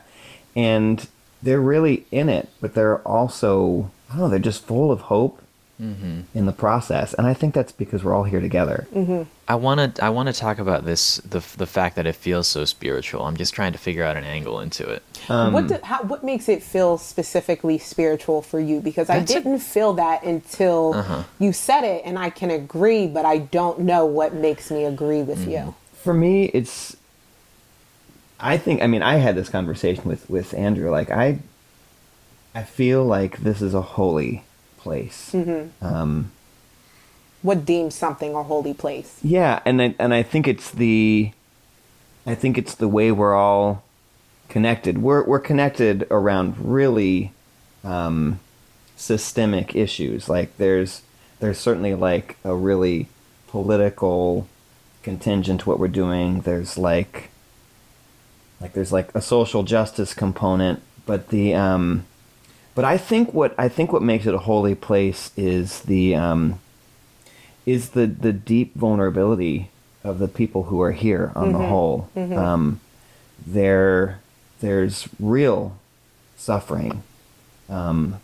and 0.55 1.07
they're 1.41 1.61
really 1.61 2.05
in 2.11 2.29
it, 2.29 2.49
but 2.61 2.73
they're 2.73 2.99
also 2.99 3.91
I 4.09 4.13
don't 4.13 4.21
know, 4.23 4.29
they're 4.29 4.39
just 4.39 4.65
full 4.65 4.91
of 4.91 5.01
hope 5.01 5.41
in 5.79 6.45
the 6.45 6.51
process, 6.51 7.13
and 7.13 7.25
I 7.25 7.33
think 7.33 7.53
that's 7.53 7.71
because 7.71 8.03
we're 8.03 8.13
all 8.13 8.25
here 8.25 8.41
together. 8.41 8.85
I 9.47 9.55
want 9.55 9.95
to 9.95 10.03
I 10.03 10.09
want 10.09 10.27
to 10.27 10.33
talk 10.33 10.59
about 10.59 10.83
this 10.83 11.17
the 11.17 11.39
the 11.55 11.65
fact 11.65 11.95
that 11.95 12.05
it 12.05 12.15
feels 12.17 12.47
so 12.47 12.65
spiritual. 12.65 13.23
I'm 13.23 13.37
just 13.37 13.53
trying 13.53 13.71
to 13.71 13.77
figure 13.79 14.03
out 14.03 14.17
an 14.17 14.25
angle 14.25 14.59
into 14.59 14.89
it. 14.89 15.03
Um, 15.29 15.53
what 15.53 15.67
do, 15.69 15.77
how, 15.83 16.03
what 16.03 16.21
makes 16.23 16.49
it 16.49 16.61
feel 16.63 16.97
specifically 16.97 17.77
spiritual 17.77 18.41
for 18.41 18.59
you? 18.59 18.81
Because 18.81 19.09
I 19.09 19.21
didn't 19.21 19.59
feel 19.59 19.93
that 19.93 20.23
until 20.23 20.95
Uh-huh. 20.95 21.23
you 21.39 21.53
said 21.53 21.85
it, 21.85 22.01
and 22.03 22.19
I 22.19 22.29
can 22.29 22.51
agree, 22.51 23.07
but 23.07 23.23
I 23.25 23.37
don't 23.37 23.79
know 23.79 24.05
what 24.05 24.33
makes 24.33 24.69
me 24.71 24.83
agree 24.83 25.21
with 25.23 25.39
Mm-hmm. 25.39 25.51
you. 25.51 25.75
For 26.03 26.13
me, 26.13 26.45
it's. 26.53 26.97
I 28.37 28.57
think 28.57 28.81
I 28.81 28.87
mean 28.87 29.01
I 29.01 29.15
had 29.15 29.35
this 29.35 29.47
conversation 29.47 30.03
with 30.03 30.29
with 30.29 30.53
Andrew. 30.53 30.89
Like 30.91 31.09
I, 31.09 31.39
I 32.53 32.63
feel 32.63 33.05
like 33.05 33.39
this 33.39 33.61
is 33.61 33.73
a 33.73 33.81
holy 33.81 34.43
place. 34.79 35.35
Um, 35.81 36.31
What 37.41 37.65
deems 37.65 37.95
something 37.95 38.35
a 38.35 38.43
holy 38.43 38.73
place? 38.73 39.19
Yeah, 39.23 39.61
and 39.65 39.81
I, 39.81 39.95
and 39.99 40.13
I 40.13 40.23
think 40.23 40.47
it's 40.47 40.71
the, 40.71 41.31
I 42.25 42.35
think 42.35 42.57
it's 42.57 42.75
the 42.75 42.87
way 42.87 43.11
we're 43.11 43.35
all 43.35 43.83
connected. 44.49 44.97
We're 44.97 45.23
we're 45.23 45.39
connected 45.39 46.05
around 46.11 46.55
really 46.57 47.31
um, 47.83 48.39
systemic 48.97 49.75
issues. 49.75 50.27
Like 50.27 50.57
there's 50.57 51.01
there's 51.39 51.59
certainly 51.59 51.95
like 51.95 52.35
a 52.43 52.53
really 52.55 53.07
political 53.47 54.47
contingent 55.03 55.61
to 55.61 55.69
what 55.69 55.79
we're 55.79 55.87
doing. 55.87 56.41
There's 56.41 56.77
like 56.77 57.29
like 58.59 58.73
there's 58.73 58.91
like 58.91 59.15
a 59.15 59.21
social 59.21 59.63
justice 59.63 60.13
component, 60.13 60.81
but 61.05 61.29
the 61.29 61.53
um, 61.55 62.05
but 62.79 62.85
I 62.85 62.97
think 62.97 63.33
what 63.33 63.53
I 63.57 63.67
think 63.67 63.91
what 63.91 64.01
makes 64.01 64.25
it 64.25 64.33
a 64.33 64.37
holy 64.37 64.73
place 64.73 65.31
is 65.35 65.81
the 65.81 66.15
um, 66.15 66.61
is 67.65 67.89
the 67.89 68.07
the 68.07 68.31
deep 68.31 68.73
vulnerability 68.73 69.69
of 70.01 70.17
the 70.19 70.29
people 70.29 70.63
who 70.63 70.79
are 70.81 70.93
here 70.93 71.33
on 71.35 71.51
the 71.51 71.59
whole. 71.59 72.09
Um, 72.15 72.79
there, 73.45 74.21
there's 74.61 75.09
real 75.19 75.77
suffering, 76.37 77.03
um, 77.67 78.21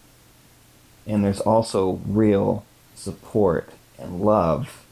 and 1.05 1.21
there's 1.25 1.41
also 1.41 1.99
real 2.07 2.63
support 2.95 3.67
and 3.99 4.21
love. 4.21 4.85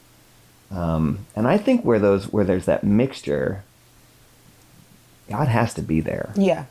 Um, 0.70 1.20
and 1.34 1.48
I 1.48 1.56
think 1.56 1.86
where 1.86 1.98
those 1.98 2.30
where 2.30 2.44
there's 2.44 2.66
that 2.66 2.84
mixture, 2.84 3.64
God 5.30 5.48
has 5.48 5.72
to 5.72 5.80
be 5.80 6.00
there. 6.00 6.34
Yeah. 6.36 6.66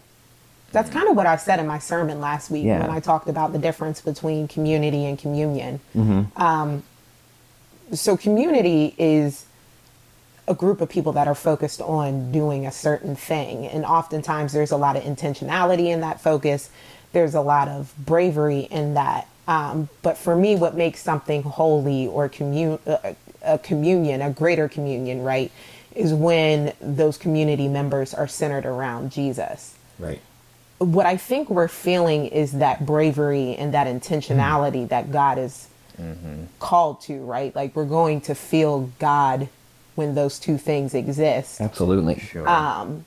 That's 0.73 0.89
kind 0.89 1.07
of 1.07 1.15
what 1.15 1.25
I 1.27 1.37
said 1.37 1.59
in 1.59 1.67
my 1.67 1.79
sermon 1.79 2.19
last 2.19 2.49
week 2.51 2.65
Yeah. 2.65 2.81
when 2.81 2.89
I 2.89 2.99
talked 2.99 3.29
about 3.29 3.53
the 3.53 3.59
difference 3.59 4.01
between 4.01 4.47
community 4.47 5.05
and 5.05 5.17
communion. 5.17 5.79
Mm-hmm. 5.95 6.41
Um, 6.41 6.83
so, 7.93 8.17
community 8.17 8.95
is 8.97 9.45
a 10.47 10.55
group 10.55 10.81
of 10.81 10.89
people 10.89 11.13
that 11.13 11.27
are 11.27 11.35
focused 11.35 11.79
on 11.79 12.31
doing 12.31 12.65
a 12.65 12.71
certain 12.71 13.15
thing. 13.15 13.65
And 13.67 13.85
oftentimes 13.85 14.51
there's 14.51 14.71
a 14.71 14.77
lot 14.77 14.97
of 14.97 15.03
intentionality 15.03 15.85
in 15.85 16.01
that 16.01 16.21
focus, 16.21 16.69
there's 17.13 17.35
a 17.35 17.41
lot 17.41 17.67
of 17.69 17.93
bravery 17.97 18.61
in 18.61 18.95
that. 18.95 19.27
Um, 19.47 19.87
but 20.01 20.17
for 20.17 20.35
me, 20.35 20.55
what 20.55 20.75
makes 20.75 21.01
something 21.01 21.43
holy 21.43 22.07
or 22.07 22.27
commun- 22.29 22.79
uh, 22.87 23.13
a 23.43 23.57
communion, 23.57 24.21
a 24.21 24.31
greater 24.31 24.67
communion, 24.67 25.21
right, 25.21 25.51
is 25.95 26.13
when 26.13 26.73
those 26.81 27.17
community 27.17 27.67
members 27.67 28.13
are 28.13 28.27
centered 28.27 28.65
around 28.65 29.11
Jesus 29.11 29.75
Right. 29.99 30.19
What 30.83 31.05
I 31.05 31.17
think 31.17 31.49
we're 31.49 31.67
feeling 31.67 32.27
is 32.27 32.53
that 32.53 32.85
bravery 32.85 33.55
and 33.55 33.73
that 33.73 33.87
intentionality 33.87 34.87
that 34.89 35.11
God 35.11 35.37
is 35.37 35.67
called 36.59 37.01
to, 37.01 37.23
right? 37.23 37.55
Like 37.55 37.75
we're 37.75 37.85
going 37.85 38.21
to 38.21 38.35
feel 38.35 38.91
God 38.99 39.49
when 39.95 40.15
those 40.15 40.39
two 40.39 40.57
things 40.57 40.93
exist. 40.93 41.61
Absolutely. 41.61 42.19
Sure. 42.19 42.47
Um, 42.47 43.05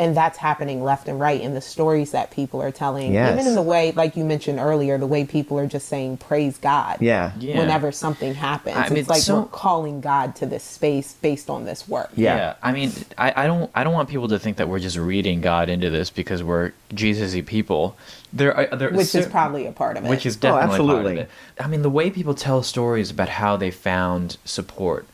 and 0.00 0.16
that's 0.16 0.38
happening 0.38 0.82
left 0.82 1.08
and 1.08 1.20
right 1.20 1.40
in 1.42 1.52
the 1.52 1.60
stories 1.60 2.12
that 2.12 2.30
people 2.30 2.62
are 2.62 2.70
telling 2.72 3.12
Yes. 3.12 3.34
even 3.34 3.46
in 3.46 3.54
the 3.54 3.62
way 3.62 3.92
like 3.92 4.16
you 4.16 4.24
mentioned 4.24 4.58
earlier 4.58 4.96
the 4.96 5.06
way 5.06 5.24
people 5.26 5.58
are 5.58 5.66
just 5.66 5.88
saying 5.88 6.16
praise 6.16 6.56
god 6.56 6.96
Yeah. 7.00 7.32
Yeah. 7.38 7.58
whenever 7.58 7.92
something 7.92 8.34
happens 8.34 8.76
I 8.76 8.88
mean, 8.88 8.96
it's 8.98 9.10
like 9.10 9.20
so- 9.20 9.40
we're 9.40 9.46
calling 9.48 10.00
god 10.00 10.34
to 10.36 10.46
this 10.46 10.64
space 10.64 11.12
based 11.12 11.50
on 11.50 11.66
this 11.66 11.86
work 11.86 12.10
Yeah. 12.16 12.54
I 12.62 12.72
mean, 12.72 12.92
I, 13.18 13.44
I 13.44 13.46
don't 13.46 13.70
I 13.74 13.84
don't 13.84 13.92
want 13.92 14.08
people 14.08 14.28
to 14.28 14.38
think 14.38 14.56
that 14.56 14.68
we're 14.68 14.78
just 14.78 14.96
reading 14.96 15.40
God 15.42 15.68
into 15.68 15.90
this 15.90 16.08
because 16.08 16.42
we're 16.42 16.72
Jesus-y 16.94 17.42
people. 17.42 17.96
There 18.32 18.56
are 18.56 18.74
there 18.76 18.90
which 18.90 19.14
is 19.14 19.26
probably 19.26 19.66
a 19.66 19.72
part 19.72 19.96
of 19.98 20.04
it 20.04 20.08
which 20.08 20.24
is 20.24 20.36
oh, 20.36 20.40
definitely 20.40 20.60
part 20.68 20.80
absolutely. 20.80 21.12
of 21.12 21.18
it. 21.18 21.30
I 21.60 21.66
mean, 21.66 21.82
the 21.82 21.90
way 21.90 22.10
people 22.10 22.34
tell 22.34 22.62
stories 22.62 23.10
about 23.10 23.28
how 23.28 23.56
they 23.56 23.70
found 23.70 24.38
support, 24.44 25.06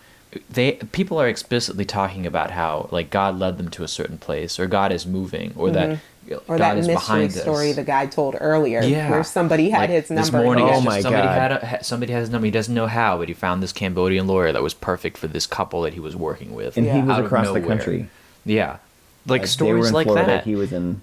they 0.50 0.72
people 0.92 1.20
are 1.20 1.28
explicitly 1.28 1.84
talking 1.84 2.26
about 2.26 2.50
how 2.52 2.88
like 2.90 3.10
God 3.10 3.38
led 3.38 3.58
them 3.58 3.68
to 3.70 3.82
a 3.84 3.88
certain 3.88 4.18
place, 4.18 4.58
or 4.58 4.66
God 4.66 4.92
is 4.92 5.06
moving, 5.06 5.52
or 5.56 5.70
that 5.70 5.88
Mm-hmm. 6.26 6.34
or 6.52 6.58
God 6.58 6.58
that 6.58 6.78
is 6.78 6.86
mystery 6.88 6.94
behind 7.00 7.32
story 7.32 7.70
us. 7.70 7.76
the 7.76 7.84
guy 7.84 8.06
told 8.06 8.36
earlier 8.40 8.82
Yeah. 8.82 9.10
where 9.10 9.22
somebody 9.22 9.70
had 9.70 9.82
Like, 9.82 9.90
his 9.90 10.10
number 10.10 10.22
This 10.22 10.32
morning, 10.32 10.64
Oh 10.68 10.80
my 10.80 11.00
somebody 11.00 11.26
God. 11.28 11.38
had 11.38 11.52
a, 11.80 11.84
somebody 11.84 12.12
has 12.12 12.22
his 12.22 12.30
number. 12.30 12.46
He 12.46 12.50
doesn't 12.50 12.74
know 12.74 12.88
how, 12.88 13.16
but 13.18 13.28
he 13.28 13.34
found 13.34 13.62
this 13.62 13.72
Cambodian 13.72 14.26
lawyer 14.26 14.50
that 14.52 14.62
was 14.62 14.74
perfect 14.74 15.18
for 15.18 15.28
this 15.28 15.46
couple 15.46 15.82
that 15.82 15.94
he 15.94 16.00
was 16.00 16.16
working 16.16 16.52
with. 16.54 16.76
And 16.76 16.84
Yeah. 16.86 16.94
he 16.96 17.02
was 17.02 17.18
across 17.18 17.52
the 17.52 17.60
country. 17.60 18.08
Yeah, 18.44 18.78
like, 19.26 19.42
they 19.42 19.44
were 19.44 19.46
stories 19.46 19.86
in 19.88 19.94
like 19.94 20.06
Florida, 20.08 20.26
that. 20.26 20.44
He 20.44 20.56
was 20.56 20.72
in 20.72 21.00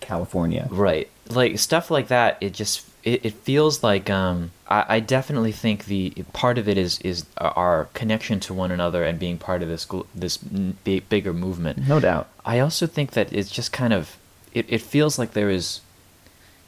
California. 0.00 0.68
Right. 0.70 1.08
Like 1.28 1.58
stuff 1.58 1.90
like 1.90 2.08
that, 2.08 2.38
it 2.40 2.52
just 2.54 2.86
it, 3.04 3.24
it 3.24 3.34
feels 3.34 3.82
like 3.82 4.10
um 4.10 4.50
I, 4.68 4.84
I 4.96 5.00
definitely 5.00 5.52
think 5.52 5.86
the 5.86 6.10
part 6.32 6.58
of 6.58 6.68
it 6.68 6.76
is 6.78 6.98
is 7.00 7.24
our 7.38 7.88
connection 7.94 8.40
to 8.40 8.54
one 8.54 8.70
another 8.70 9.04
and 9.04 9.18
being 9.18 9.38
part 9.38 9.62
of 9.62 9.68
this 9.68 9.86
this 10.14 10.36
big, 10.38 11.08
bigger 11.08 11.32
movement. 11.32 11.86
No 11.88 12.00
doubt. 12.00 12.28
I 12.44 12.58
also 12.58 12.86
think 12.86 13.12
that 13.12 13.32
it's 13.32 13.50
just 13.50 13.72
kind 13.72 13.92
of 13.92 14.16
it, 14.52 14.66
it 14.68 14.80
feels 14.82 15.18
like 15.18 15.32
there 15.32 15.50
is 15.50 15.80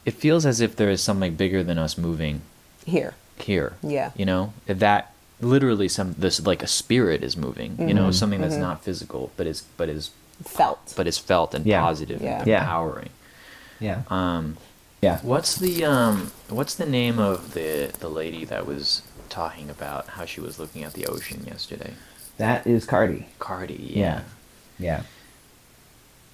it 0.04 0.14
feels 0.14 0.46
as 0.46 0.60
if 0.60 0.76
there 0.76 0.90
is 0.90 1.02
something 1.02 1.34
bigger 1.34 1.62
than 1.62 1.78
us 1.78 1.99
moving 1.99 2.40
here 2.87 3.14
here. 3.38 3.75
Yeah. 3.82 4.10
You 4.16 4.25
know? 4.26 4.52
That 4.66 5.12
literally 5.40 5.88
some 5.88 6.14
this 6.18 6.44
like 6.46 6.62
a 6.62 6.66
spirit 6.66 7.22
is 7.22 7.37
moving, 7.37 7.72
you 7.72 7.87
Mm-hmm. 7.87 7.96
know, 7.96 8.10
something 8.10 8.40
that's 8.40 8.56
not 8.56 8.84
physical 8.84 9.30
but 9.37 9.46
is 9.46 9.62
but 9.76 9.88
is 9.88 10.10
felt 10.44 10.94
but 10.96 11.06
is 11.06 11.18
felt 11.18 11.54
and 11.54 11.66
Yeah. 11.66 11.80
positive 11.80 12.22
Yeah. 12.22 12.38
and 12.38 12.46
Yeah. 12.46 12.60
empowering. 12.62 13.10
Yeah. 13.80 14.02
Um 14.08 14.56
Yeah. 15.00 15.21
What's 15.23 15.57
the 15.57 15.85
um 15.85 16.33
what's 16.49 16.75
the 16.75 16.87
name 16.87 17.19
of 17.19 17.54
the 17.54 17.90
the 18.00 18.09
lady 18.09 18.45
that 18.45 18.66
was 18.66 19.02
talking 19.28 19.71
about 19.71 20.09
how 20.09 20.25
she 20.25 20.40
was 20.40 20.59
looking 20.59 20.85
at 20.85 20.92
the 20.92 21.07
ocean 21.07 21.45
yesterday? 21.47 21.95
That 22.37 22.66
is 22.66 22.85
Cardi. 22.85 23.26
Cardi. 23.38 23.92
Yeah. 23.95 24.23
Yeah. 24.78 25.02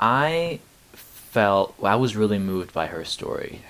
I 0.01 0.61
felt 0.93 1.75
I 1.83 1.97
was 1.97 2.17
really 2.17 2.39
moved 2.39 2.73
by 2.73 2.87
her 2.87 3.05
story. 3.05 3.63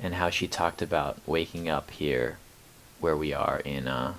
And 0.00 0.14
how 0.14 0.30
she 0.30 0.46
talked 0.46 0.80
about 0.80 1.18
waking 1.26 1.68
up 1.68 1.90
here 1.90 2.38
where 3.00 3.16
we 3.16 3.32
are 3.32 3.60
in 3.64 3.88
uh 3.88 4.12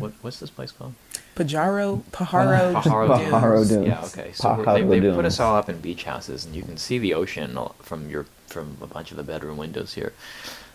what 0.00 0.12
what's 0.22 0.40
this 0.40 0.50
place 0.50 0.72
called? 0.72 0.94
Pajaro 1.34 2.02
Pajaro 2.12 2.72
Pajaro 2.72 3.18
Dunes. 3.18 3.32
Pajaro 3.32 3.68
Dunes. 3.68 3.86
Yeah, 3.88 4.04
okay. 4.04 4.32
So 4.32 4.62
they, 4.64 4.82
they 4.82 5.00
put 5.14 5.26
us 5.26 5.38
all 5.38 5.54
up 5.54 5.68
in 5.68 5.78
beach 5.80 6.04
houses, 6.04 6.46
and 6.46 6.54
you 6.54 6.62
can 6.62 6.78
see 6.78 6.98
the 6.98 7.12
ocean 7.12 7.58
from 7.82 8.08
your 8.08 8.24
from 8.56 8.78
a 8.80 8.86
bunch 8.86 9.10
of 9.10 9.16
the 9.18 9.22
bedroom 9.22 9.56
windows 9.58 9.94
here. 9.94 10.12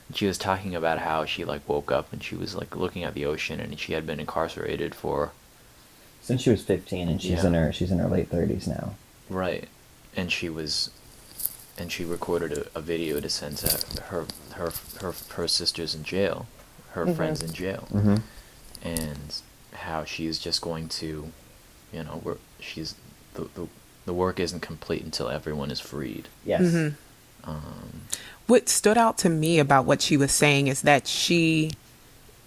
And 0.07 0.15
she 0.15 0.27
was 0.27 0.37
talking 0.37 0.75
about 0.75 0.99
how 0.99 1.25
she 1.25 1.43
like 1.43 1.67
woke 1.67 1.91
up 1.91 2.13
and 2.13 2.23
she 2.23 2.35
was 2.35 2.53
like 2.55 2.75
looking 2.75 3.03
at 3.03 3.13
the 3.15 3.25
ocean, 3.25 3.59
and 3.59 3.77
she 3.79 3.93
had 3.93 4.05
been 4.05 4.19
incarcerated 4.19 4.93
for 4.93 5.31
Since 6.21 6.43
she 6.43 6.51
was 6.51 6.61
15 6.63 7.09
and 7.09 7.19
she's 7.21 7.31
Yeah. 7.31 7.47
in 7.47 7.53
her 7.55 7.73
she's 7.73 7.91
in 7.91 7.97
her 7.99 8.07
late 8.07 8.29
30s 8.29 8.67
now. 8.67 8.93
right, 9.29 9.67
and 10.15 10.31
she 10.31 10.47
was, 10.49 10.91
and 11.77 11.91
she 11.91 12.03
recorded 12.05 12.51
a, 12.57 12.77
a 12.77 12.81
video 12.81 13.19
to 13.19 13.29
send 13.29 13.57
to 13.57 14.01
her 14.09 14.25
her 14.53 14.71
her 15.01 15.13
her 15.35 15.47
sisters 15.47 15.95
in 15.95 16.03
jail, 16.03 16.45
her 16.91 17.11
friends 17.15 17.41
in 17.41 17.51
jail, 17.53 17.87
Mm-hmm. 17.91 18.17
and 18.83 19.41
how 19.73 20.03
she's 20.03 20.37
just 20.37 20.61
going 20.61 20.87
to, 20.89 21.31
you 21.93 22.03
know, 22.03 22.19
we're, 22.23 22.37
she's 22.59 22.93
the, 23.33 23.47
the 23.55 23.67
the 24.05 24.13
work 24.13 24.39
isn't 24.39 24.59
complete 24.61 25.03
until 25.03 25.29
everyone 25.29 25.71
is 25.71 25.79
freed. 25.79 26.27
Yes. 26.45 26.61
Mm-hmm. 26.63 26.95
Um, 27.43 28.01
What 28.47 28.67
stood 28.69 28.97
out 28.97 29.17
to 29.19 29.29
me 29.29 29.59
about 29.59 29.85
what 29.85 30.01
she 30.01 30.17
was 30.17 30.31
saying 30.31 30.67
is 30.67 30.81
that 30.81 31.07
she, 31.07 31.71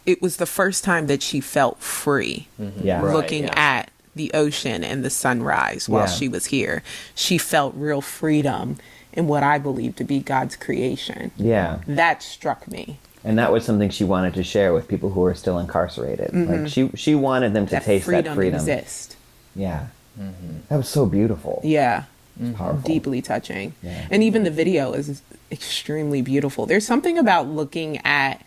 it 0.07 0.21
was 0.21 0.37
the 0.37 0.47
first 0.47 0.85
time 0.85 1.07
that 1.07 1.23
she 1.23 1.41
felt 1.41 1.81
free 1.81 2.49
Yeah. 2.83 3.01
Right, 3.03 3.15
looking 3.15 3.45
yeah. 3.45 3.55
at 3.57 3.91
the 4.15 4.31
ocean 4.35 4.85
and 4.85 5.05
the 5.05 5.11
sunrise 5.11 5.89
while 5.89 6.03
Yeah. 6.07 6.13
she 6.13 6.29
was 6.29 6.47
here. 6.47 6.83
She 7.15 7.39
felt 7.39 7.75
real 7.77 8.01
freedom 8.01 8.77
in 9.13 9.27
what 9.27 9.43
I 9.43 9.59
believe 9.59 9.97
to 9.97 10.05
be 10.05 10.21
God's 10.21 10.57
creation. 10.57 11.31
Yeah. 11.37 11.79
That 11.87 12.23
struck 12.23 12.69
me. 12.69 12.99
And 13.25 13.39
that 13.39 13.51
was 13.53 13.65
something 13.65 13.89
she 13.91 14.05
wanted 14.05 14.35
to 14.35 14.45
share 14.45 14.75
with 14.75 14.87
people 14.87 15.11
who 15.11 15.21
were 15.23 15.35
still 15.35 15.59
incarcerated. 15.59 16.35
Like 16.35 16.69
she 16.69 16.91
she 16.95 17.15
wanted 17.15 17.55
them 17.55 17.67
to 17.69 17.77
Mm-hmm. 17.77 17.81
That 17.81 17.85
taste 17.85 18.05
freedom, 18.05 18.25
that 18.25 18.35
freedom. 18.35 18.61
exists. 18.61 19.17
Yeah. 19.57 19.87
That 20.69 20.77
was 20.77 20.89
so 20.89 21.07
beautiful. 21.07 21.61
Yeah. 21.65 22.05
Powerful. 22.57 22.81
deeply 22.83 23.23
touching. 23.23 23.75
Yeah. 23.83 24.07
And 24.11 24.23
even 24.23 24.43
the 24.45 24.51
video 24.51 24.93
is 24.93 25.23
extremely 25.53 26.21
beautiful. 26.23 26.67
There's 26.67 26.87
something 26.87 27.17
about 27.19 27.47
looking 27.47 27.99
at 28.05 28.45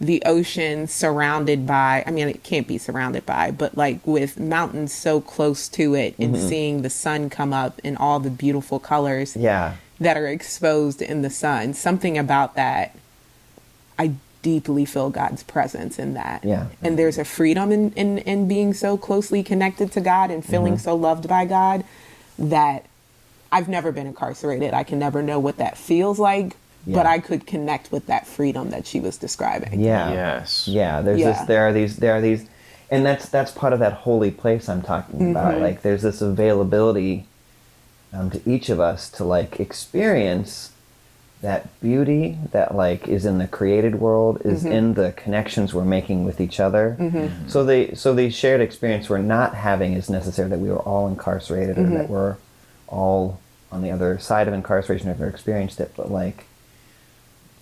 the 0.00 0.22
ocean 0.26 0.88
surrounded 0.88 1.66
by, 1.66 2.02
I 2.06 2.10
mean, 2.10 2.28
it 2.28 2.42
can't 2.42 2.66
be 2.66 2.76
surrounded 2.76 3.24
by, 3.24 3.52
but 3.52 3.76
like 3.76 4.04
with 4.06 4.38
mountains 4.38 4.92
so 4.92 5.20
close 5.20 5.68
to 5.70 5.94
it 5.94 6.14
and 6.18 6.34
Mm-hmm. 6.34 6.48
seeing 6.48 6.82
the 6.82 6.90
sun 6.90 7.30
come 7.30 7.52
up 7.52 7.80
and 7.84 7.96
all 7.98 8.18
the 8.18 8.30
beautiful 8.30 8.78
colors 8.80 9.36
Yeah. 9.36 9.74
that 10.00 10.16
are 10.16 10.26
exposed 10.26 11.00
in 11.00 11.22
the 11.22 11.30
sun. 11.30 11.72
Something 11.74 12.18
about 12.18 12.56
that, 12.56 12.96
I 13.98 14.14
deeply 14.42 14.84
feel 14.84 15.08
God's 15.08 15.44
presence 15.44 16.00
in 16.00 16.14
that. 16.14 16.42
Yeah. 16.44 16.66
And 16.82 16.98
there's 16.98 17.16
a 17.16 17.24
freedom 17.24 17.70
in, 17.70 17.92
in, 17.92 18.18
in 18.18 18.48
being 18.48 18.74
so 18.74 18.96
closely 18.96 19.44
connected 19.44 19.92
to 19.92 20.00
God 20.00 20.32
and 20.32 20.44
feeling 20.44 20.72
Mm-hmm. 20.74 20.82
so 20.82 20.96
loved 20.96 21.28
by 21.28 21.44
God 21.44 21.84
that 22.38 22.86
I've 23.52 23.68
never 23.68 23.92
been 23.92 24.06
incarcerated. 24.06 24.72
I 24.74 24.82
can 24.82 24.98
never 24.98 25.22
know 25.22 25.38
what 25.38 25.58
that 25.58 25.76
feels 25.78 26.18
like, 26.18 26.56
but 26.86 27.06
I 27.06 27.18
could 27.20 27.46
connect 27.46 27.92
with 27.92 28.06
that 28.06 28.26
freedom 28.26 28.70
that 28.70 28.86
she 28.86 28.98
was 28.98 29.16
describing. 29.18 29.78
Yeah. 29.80 30.10
Yes. 30.12 30.66
Yeah, 30.66 31.02
there's 31.02 31.20
Yeah. 31.20 31.32
this 31.32 31.42
there 31.46 31.62
are 31.68 31.72
these 31.72 31.96
there 31.98 32.14
are 32.16 32.20
these 32.20 32.46
and 32.90 33.06
that's 33.06 33.28
that's 33.28 33.52
part 33.52 33.72
of 33.72 33.78
that 33.78 33.92
holy 33.92 34.30
place 34.30 34.68
I'm 34.68 34.82
talking 34.82 35.30
about. 35.30 35.52
Mm-hmm. 35.54 35.62
Like 35.62 35.82
there's 35.82 36.02
this 36.02 36.20
availability 36.22 37.26
um, 38.12 38.30
to 38.30 38.40
each 38.50 38.68
of 38.68 38.80
us 38.80 39.08
to 39.10 39.24
like 39.24 39.60
experience 39.60 40.70
that 41.42 41.68
beauty 41.80 42.38
that 42.52 42.74
like 42.74 43.08
is 43.08 43.24
in 43.26 43.38
the 43.38 43.48
created 43.48 43.96
world 43.96 44.40
is 44.44 44.62
Mm-hmm. 44.62 44.72
in 44.72 44.94
the 44.94 45.12
connections 45.12 45.74
we're 45.74 45.84
making 45.84 46.24
with 46.24 46.40
each 46.40 46.58
other. 46.60 46.96
So 47.48 47.64
the 47.64 47.94
so 47.96 48.14
the 48.14 48.30
shared 48.30 48.60
experience 48.60 49.08
we're 49.10 49.18
not 49.18 49.54
having 49.54 49.92
is 49.94 50.08
necessary 50.08 50.48
that 50.50 50.58
we 50.58 50.70
were 50.70 50.78
all 50.90 51.06
incarcerated 51.08 51.76
or 51.78 51.82
Mm-hmm. 51.82 51.94
that 51.94 52.08
we're 52.08 52.36
all 52.88 53.40
on 53.72 53.82
the 53.82 53.90
other 53.90 54.18
side 54.18 54.46
of 54.46 54.54
incarceration 54.54 55.08
or 55.08 55.12
ever 55.12 55.26
experienced 55.26 55.80
it, 55.80 55.92
but 55.96 56.10
like 56.10 56.44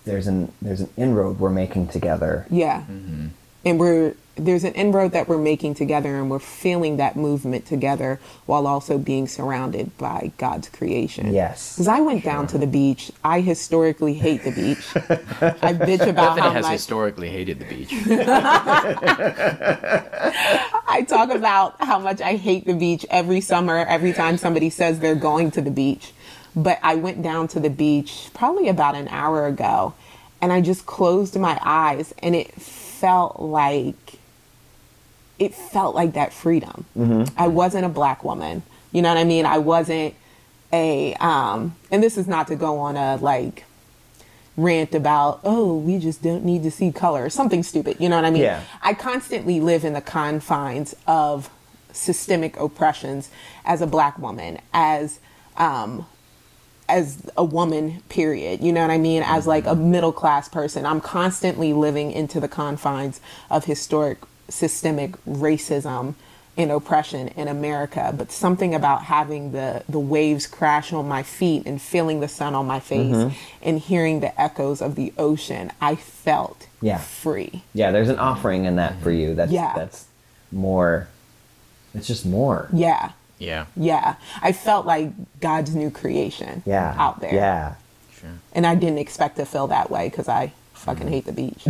there's 0.05 0.27
an 0.27 0.51
there's 0.61 0.81
an 0.81 0.89
inroad 0.97 1.39
we're 1.39 1.49
making 1.49 1.87
together. 1.87 2.45
Yeah. 2.49 2.81
Mm-hmm. 2.81 3.27
And 3.65 3.79
we're 3.79 4.15
there's 4.45 4.63
an 4.63 4.73
inroad 4.73 5.11
that 5.11 5.27
we're 5.27 5.37
making 5.37 5.75
together 5.75 6.17
and 6.17 6.29
we're 6.29 6.39
feeling 6.39 6.97
that 6.97 7.15
movement 7.15 7.65
together 7.65 8.19
while 8.45 8.67
also 8.67 8.97
being 8.97 9.27
surrounded 9.27 9.97
by 9.97 10.31
God's 10.37 10.69
creation. 10.69 11.33
Yes. 11.33 11.75
Because 11.75 11.87
I 11.87 12.01
went 12.01 12.23
down 12.23 12.47
to 12.47 12.57
the 12.57 12.67
beach. 12.67 13.11
I 13.23 13.41
historically 13.41 14.13
hate 14.13 14.43
the 14.43 14.51
beach. 14.51 14.85
I 14.95 15.73
bitch 15.73 16.07
about 16.07 16.35
Bethany 16.35 16.41
how 16.41 16.51
has 16.51 16.65
much 16.65 16.73
historically 16.73 17.29
hated 17.29 17.59
the 17.59 17.65
beach. 17.65 17.91
I 20.87 21.03
talk 21.07 21.29
about 21.29 21.75
how 21.79 21.99
much 21.99 22.21
I 22.21 22.35
hate 22.35 22.65
the 22.65 22.73
beach 22.73 23.05
every 23.09 23.41
summer, 23.41 23.77
every 23.77 24.13
time 24.13 24.37
somebody 24.37 24.69
says 24.69 24.99
they're 24.99 25.15
going 25.15 25.51
to 25.51 25.61
the 25.61 25.71
beach. 25.71 26.11
But 26.55 26.79
I 26.83 26.95
went 26.95 27.21
down 27.21 27.47
to 27.49 27.59
the 27.59 27.69
beach 27.69 28.29
probably 28.33 28.67
about 28.67 28.95
an 28.95 29.07
hour 29.07 29.45
ago 29.47 29.93
and 30.41 30.51
I 30.51 30.59
just 30.59 30.85
closed 30.85 31.39
my 31.39 31.59
eyes 31.61 32.13
and 32.19 32.35
it 32.35 32.51
felt 32.53 33.39
like 33.39 34.19
it 35.41 35.53
felt 35.55 35.95
like 35.95 36.13
that 36.13 36.31
freedom. 36.33 36.85
I 37.35 37.47
wasn't 37.47 37.85
a 37.85 37.89
black 37.89 38.23
woman. 38.23 38.61
You 38.91 39.01
know 39.01 39.09
what 39.09 39.17
I 39.17 39.23
mean? 39.23 39.45
I 39.45 39.57
wasn't 39.57 40.13
a 40.73 41.15
um 41.15 41.75
and 41.91 42.01
this 42.01 42.15
is 42.17 42.27
not 42.27 42.47
to 42.47 42.55
go 42.55 42.77
on 42.79 42.95
a 42.95 43.17
like 43.17 43.65
rant 44.55 44.93
about 44.95 45.39
oh 45.43 45.75
we 45.77 45.97
just 45.97 46.21
don't 46.23 46.45
need 46.45 46.63
to 46.63 46.71
see 46.71 46.91
color 46.93 47.29
something 47.29 47.61
stupid 47.63 47.97
you 47.99 48.07
know 48.07 48.15
what 48.15 48.23
i 48.23 48.29
mean 48.31 48.43
Yeah. 48.43 48.61
i 48.81 48.93
constantly 48.93 49.59
live 49.59 49.83
in 49.83 49.91
the 49.93 50.01
confines 50.01 50.95
of 51.07 51.49
systemic 51.91 52.55
oppressions 52.57 53.29
as 53.65 53.81
a 53.81 53.87
black 53.87 54.17
woman 54.17 54.59
as 54.73 55.19
um 55.57 56.05
as 56.87 57.21
a 57.37 57.43
woman 57.43 58.01
period 58.07 58.61
you 58.61 58.71
know 58.71 58.81
what 58.81 58.91
i 58.91 58.97
mean 58.97 59.23
as 59.25 59.45
like 59.47 59.65
a 59.65 59.75
middle 59.75 60.13
class 60.13 60.47
person 60.47 60.85
i'm 60.85 61.01
constantly 61.01 61.73
living 61.73 62.11
into 62.13 62.39
the 62.39 62.47
confines 62.47 63.19
of 63.49 63.65
historic 63.65 64.19
systemic 64.51 65.11
racism 65.25 66.13
and 66.57 66.69
oppression 66.69 67.29
in 67.29 67.47
America, 67.47 68.13
but 68.15 68.29
something 68.31 68.75
about 68.75 69.03
having 69.03 69.53
the, 69.53 69.83
the 69.87 69.97
waves 69.99 70.45
crash 70.47 70.91
on 70.91 71.07
my 71.07 71.23
feet 71.23 71.65
and 71.65 71.81
feeling 71.81 72.19
the 72.19 72.27
sun 72.27 72.53
on 72.53 72.67
my 72.67 72.79
face 72.79 73.15
Mm-hmm. 73.15 73.35
and 73.63 73.79
hearing 73.79 74.19
the 74.19 74.39
echoes 74.39 74.81
of 74.81 74.95
the 74.95 75.13
ocean, 75.17 75.71
I 75.79 75.95
felt 75.95 76.67
Yeah. 76.81 76.97
free. 76.97 77.63
Yeah, 77.73 77.91
there's 77.91 78.09
an 78.09 78.19
offering 78.19 78.65
in 78.65 78.75
that 78.75 79.01
for 79.01 79.11
you. 79.11 79.33
That's 79.33 79.51
Yeah. 79.51 79.73
that's 79.75 80.05
more. 80.51 81.07
It's 81.95 82.05
just 82.07 82.25
more. 82.25 82.67
Yeah. 82.73 83.11
Yeah. 83.39 83.65
Yeah. 83.77 84.15
I 84.41 84.51
felt 84.51 84.85
like 84.85 85.11
God's 85.39 85.73
new 85.73 85.89
creation 85.89 86.63
Yeah. 86.65 86.93
out 86.97 87.21
there. 87.21 87.33
Yeah. 87.33 87.75
Sure. 88.19 88.29
And 88.53 88.67
I 88.67 88.75
didn't 88.75 88.99
expect 88.99 89.37
to 89.37 89.45
feel 89.45 89.67
that 89.67 89.89
way 89.89 90.09
because 90.09 90.27
I 90.27 90.51
fucking 90.73 91.07
hate 91.07 91.25
the 91.25 91.31
beach. 91.31 91.65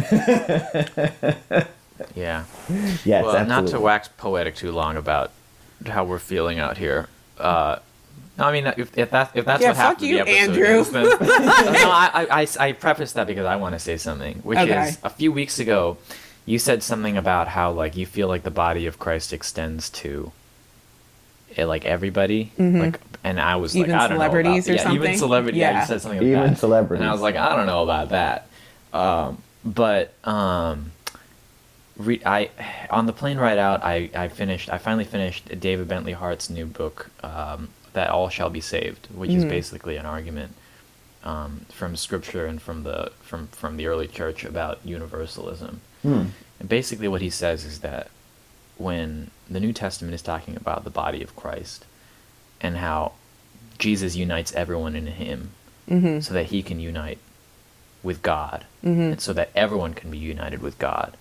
Yeah. 2.15 2.46
Yes. 3.05 3.24
well, 3.25 3.46
not 3.46 3.67
to 3.67 3.79
wax 3.79 4.08
poetic 4.17 4.55
too 4.55 4.72
long 4.72 4.98
about 4.98 5.31
how 5.86 6.03
we're 6.03 6.20
feeling 6.20 6.60
out 6.60 6.77
here. 6.77 7.08
Uh, 7.38 7.77
no, 8.38 8.46
I 8.46 8.51
mean, 8.51 8.67
if, 8.77 8.98
if 8.98 9.12
that 9.12 9.31
if 9.34 9.46
that's 9.46 9.62
Yeah, 9.62 9.70
what 9.70 9.77
half 9.77 9.88
fuck 9.93 9.98
of 9.98 10.03
you, 10.03 10.15
the 10.15 10.22
episode 10.22 10.50
Andrew. 10.50 10.65
is, 10.79 10.89
then, 10.91 11.03
no, 11.20 11.20
I, 11.91 12.10
I, 12.13 12.41
I, 12.41 12.48
I 12.67 12.72
preface 12.74 13.13
that 13.13 13.27
because 13.27 13.46
I 13.46 13.55
want 13.58 13.74
to 13.75 13.79
say 13.79 13.98
something, 13.98 14.38
which 14.38 14.58
Okay. 14.60 14.89
is 14.89 14.98
a 15.03 15.10
few 15.10 15.31
weeks 15.31 15.60
ago, 15.60 15.98
you 16.46 16.58
said 16.60 16.81
something 16.84 17.17
about 17.17 17.48
how 17.50 17.72
like 17.72 17.96
you 17.98 18.05
feel 18.05 18.27
like 18.27 18.43
the 18.43 18.51
body 18.51 18.86
of 18.88 18.98
Christ 19.00 19.34
extends 19.34 19.89
to. 19.91 20.31
eh, 21.58 21.65
like 21.65 21.84
everybody, 21.86 22.51
like, 22.58 23.00
and 23.24 23.39
I 23.39 23.58
was 23.58 23.72
Mm-hmm. 23.74 23.79
Even 23.81 23.91
like, 23.91 24.00
I 24.01 24.08
don't 24.08 24.17
celebrities 24.17 24.67
know 24.67 24.74
or 24.74 24.75
about, 24.75 24.86
yeah, 24.86 24.93
even 24.93 25.01
something? 25.08 25.17
celebrity. 25.20 25.58
Yeah. 25.60 25.72
Yeah. 25.72 25.81
you 25.81 25.88
said 25.88 26.01
something 26.01 26.20
like 26.20 26.27
Even 26.27 26.48
that. 26.51 26.58
celebrities. 26.58 27.01
and 27.01 27.10
I 27.10 27.13
was 27.13 27.22
like, 27.22 27.36
I 27.36 27.55
don't 27.55 27.65
know 27.67 27.84
about 27.84 28.10
that. 28.10 28.48
Um, 28.93 29.41
but 29.65 30.13
um, 30.27 30.91
re- 31.98 32.22
I 32.26 32.50
on 32.90 33.06
the 33.06 33.14
plane 33.14 33.38
ride 33.38 33.58
out, 33.58 33.84
I, 33.84 34.10
I 34.14 34.28
finished. 34.28 34.70
I 34.70 34.78
finally 34.78 35.06
finished 35.06 35.60
David 35.60 35.88
Bentley 35.88 36.14
Hart's 36.14 36.50
new 36.50 36.66
book, 36.66 37.10
um, 37.24 37.70
"That 37.94 38.10
All 38.10 38.30
Shall 38.30 38.50
Be 38.50 38.62
Saved," 38.62 39.08
which 39.14 39.32
is 39.32 39.46
basically 39.46 39.98
an 39.98 40.06
argument 40.06 40.56
um, 41.24 41.66
from 41.70 41.96
Scripture 41.96 42.46
and 42.46 42.62
from 42.62 42.84
the 42.84 43.12
from 43.22 43.48
from 43.48 43.78
the 43.78 43.88
early 43.88 44.08
church 44.08 44.44
about 44.44 44.80
universalism. 44.84 45.82
Hmm. 46.02 46.26
And 46.60 46.70
basically, 46.70 47.08
what 47.08 47.22
he 47.22 47.30
says 47.30 47.66
is 47.66 47.80
that 47.80 48.10
when 48.78 49.32
the 49.50 49.60
New 49.60 49.74
Testament 49.74 50.14
is 50.14 50.22
talking 50.22 50.56
about 50.56 50.84
the 50.84 50.90
body 50.90 51.22
of 51.22 51.36
Christ 51.36 51.86
and 52.60 52.78
how 52.78 53.14
Jesus 53.78 54.16
unites 54.16 54.54
everyone 54.54 54.96
in 54.96 55.08
Him, 55.08 55.52
so 56.22 56.34
that 56.34 56.48
He 56.48 56.64
can 56.64 56.80
unite 56.80 57.18
with 58.04 58.22
God, 58.22 58.66
and 59.12 59.22
so 59.22 59.34
that 59.34 59.50
everyone 59.56 59.94
can 59.94 60.10
be 60.10 60.18
united 60.18 60.62
with 60.62 60.78
God. 60.80 61.18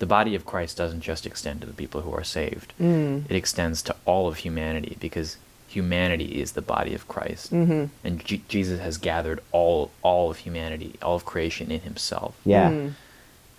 The 0.00 0.06
body 0.06 0.34
of 0.34 0.44
Christ 0.44 0.76
doesn't 0.76 1.02
just 1.02 1.24
extend 1.26 1.60
to 1.60 1.66
the 1.66 1.72
people 1.72 2.00
who 2.00 2.12
are 2.12 2.24
saved; 2.24 2.72
it 2.80 3.36
extends 3.36 3.80
to 3.82 3.94
all 4.04 4.26
of 4.28 4.38
humanity 4.38 4.96
because 4.98 5.36
humanity 5.68 6.40
is 6.40 6.52
the 6.52 6.62
body 6.62 6.94
of 6.94 7.06
Christ, 7.06 7.52
and 7.52 7.90
J- 8.24 8.42
Jesus 8.48 8.80
has 8.80 8.98
gathered 8.98 9.40
all 9.52 9.90
all 10.02 10.30
of 10.30 10.38
humanity, 10.38 10.96
all 11.00 11.14
of 11.16 11.24
creation 11.24 11.70
in 11.70 11.80
Himself. 11.80 12.34
Yeah. 12.44 12.88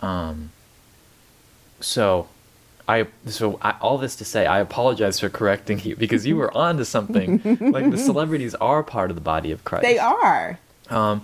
Um, 0.01 0.51
so, 1.79 2.27
I 2.87 3.07
so 3.27 3.59
I, 3.61 3.75
all 3.79 3.97
this 3.97 4.15
to 4.17 4.25
say, 4.25 4.45
I 4.45 4.59
apologize 4.59 5.19
for 5.19 5.29
correcting 5.29 5.79
you 5.83 5.95
because 5.95 6.25
you 6.25 6.35
were 6.35 6.55
on 6.57 6.77
to 6.77 6.85
something. 6.85 7.39
like 7.71 7.89
the 7.91 7.97
celebrities 7.97 8.55
are 8.55 8.83
part 8.83 9.11
of 9.11 9.15
the 9.15 9.21
body 9.21 9.51
of 9.51 9.63
Christ. 9.63 9.83
they 9.83 9.99
are. 9.99 10.59
Um, 10.89 11.21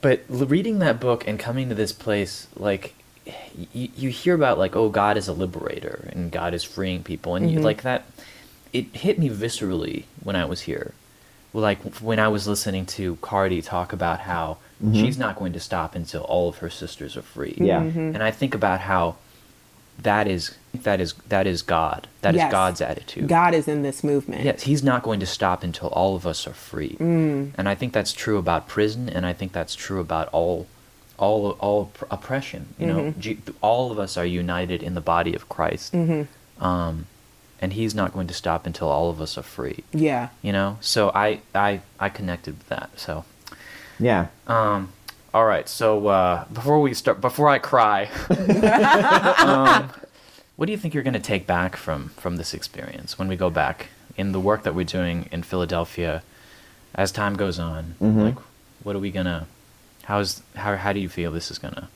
but 0.00 0.24
reading 0.28 0.80
that 0.80 0.98
book 1.00 1.26
and 1.28 1.38
coming 1.38 1.68
to 1.68 1.74
this 1.74 1.92
place, 1.92 2.48
like 2.56 2.94
y- 3.26 3.90
you 3.96 4.10
hear 4.10 4.34
about 4.34 4.58
like 4.58 4.76
oh 4.76 4.88
God 4.88 5.16
is 5.16 5.28
a 5.28 5.32
liberator 5.32 6.08
and 6.12 6.30
God 6.30 6.54
is 6.54 6.64
freeing 6.64 7.02
people, 7.02 7.34
and 7.34 7.50
you, 7.50 7.56
mm-hmm. 7.56 7.64
like 7.64 7.82
that, 7.82 8.04
it 8.72 8.94
hit 8.96 9.18
me 9.18 9.28
viscerally 9.28 10.04
when 10.22 10.36
I 10.36 10.44
was 10.44 10.62
here. 10.62 10.94
Like 11.54 11.82
when 11.96 12.18
I 12.18 12.28
was 12.28 12.48
listening 12.48 12.86
to 12.86 13.16
Cardi 13.16 13.60
talk 13.60 13.92
about 13.92 14.20
how 14.20 14.56
mm-hmm. 14.82 14.94
she's 14.94 15.18
not 15.18 15.36
going 15.36 15.52
to 15.52 15.60
stop 15.60 15.94
until 15.94 16.22
all 16.22 16.48
of 16.48 16.58
her 16.58 16.70
sisters 16.70 17.16
are 17.16 17.22
free. 17.22 17.56
Yeah. 17.58 17.80
Mm-hmm. 17.80 18.14
and 18.14 18.22
I 18.22 18.30
think 18.30 18.54
about 18.54 18.80
how 18.80 19.16
that 19.98 20.26
is 20.26 20.56
that 20.74 21.00
is 21.00 21.14
that 21.28 21.46
is 21.46 21.62
God. 21.62 22.08
That 22.22 22.34
is 22.34 22.38
Yes. 22.38 22.52
God's 22.52 22.80
attitude. 22.80 23.28
God 23.28 23.54
is 23.54 23.68
in 23.68 23.82
this 23.82 24.02
movement. 24.02 24.44
Yes, 24.44 24.62
he's 24.62 24.82
not 24.82 25.02
going 25.02 25.20
to 25.20 25.26
stop 25.26 25.62
until 25.62 25.88
all 25.88 26.16
of 26.16 26.26
us 26.26 26.46
are 26.46 26.54
free. 26.54 26.96
Mm. 26.98 27.52
And 27.56 27.68
I 27.68 27.74
think 27.74 27.92
that's 27.92 28.12
true 28.12 28.38
about 28.38 28.68
prison, 28.68 29.08
and 29.08 29.26
I 29.26 29.32
think 29.32 29.52
that's 29.52 29.74
true 29.74 30.00
about 30.00 30.28
all, 30.32 30.66
all, 31.18 31.50
all 31.60 31.92
oppression. 32.10 32.74
You 32.78 32.86
know, 32.86 33.14
all 33.60 33.90
of 33.92 33.98
us 33.98 34.16
are 34.16 34.24
united 34.26 34.82
in 34.82 34.94
the 34.94 35.00
body 35.00 35.34
of 35.34 35.48
Christ, 35.48 35.94
um, 36.60 37.06
and 37.60 37.72
he's 37.72 37.94
not 37.94 38.12
going 38.12 38.26
to 38.26 38.34
stop 38.34 38.66
until 38.66 38.88
all 38.88 39.08
of 39.10 39.20
us 39.20 39.38
are 39.38 39.42
free. 39.42 39.84
Yeah. 39.92 40.28
You 40.42 40.52
know, 40.52 40.78
so 40.80 41.10
I, 41.14 41.40
I, 41.54 41.80
I 42.00 42.08
connected 42.08 42.58
with 42.58 42.68
that. 42.68 42.90
So, 42.98 43.24
Yeah. 44.00 44.26
um, 44.46 44.92
all 45.34 45.44
right. 45.46 45.68
So 45.68 46.06
uh, 46.08 46.44
before 46.52 46.80
we 46.80 46.92
start, 46.94 47.20
before 47.20 47.48
I 47.48 47.58
cry, 47.58 48.08
um, 49.38 49.90
what 50.56 50.66
do 50.66 50.72
you 50.72 50.78
think 50.78 50.94
you're 50.94 51.02
going 51.02 51.14
to 51.14 51.20
take 51.20 51.46
back 51.46 51.76
from 51.76 52.10
from 52.10 52.36
this 52.36 52.52
experience 52.54 53.18
when 53.18 53.28
we 53.28 53.36
go 53.36 53.48
back 53.50 53.88
in 54.16 54.32
the 54.32 54.40
work 54.40 54.62
that 54.64 54.74
we're 54.74 54.84
doing 54.84 55.28
in 55.32 55.42
Philadelphia? 55.42 56.22
As 56.94 57.10
time 57.10 57.36
goes 57.36 57.58
on, 57.58 57.94
like, 58.00 58.36
what 58.82 58.94
are 58.94 58.98
we 58.98 59.10
gonna? 59.10 59.46
How's 60.04 60.42
how 60.56 60.76
how 60.76 60.92
do 60.92 61.00
you 61.00 61.08
feel 61.08 61.30
this 61.32 61.50
is 61.50 61.58
gonna 61.58 61.88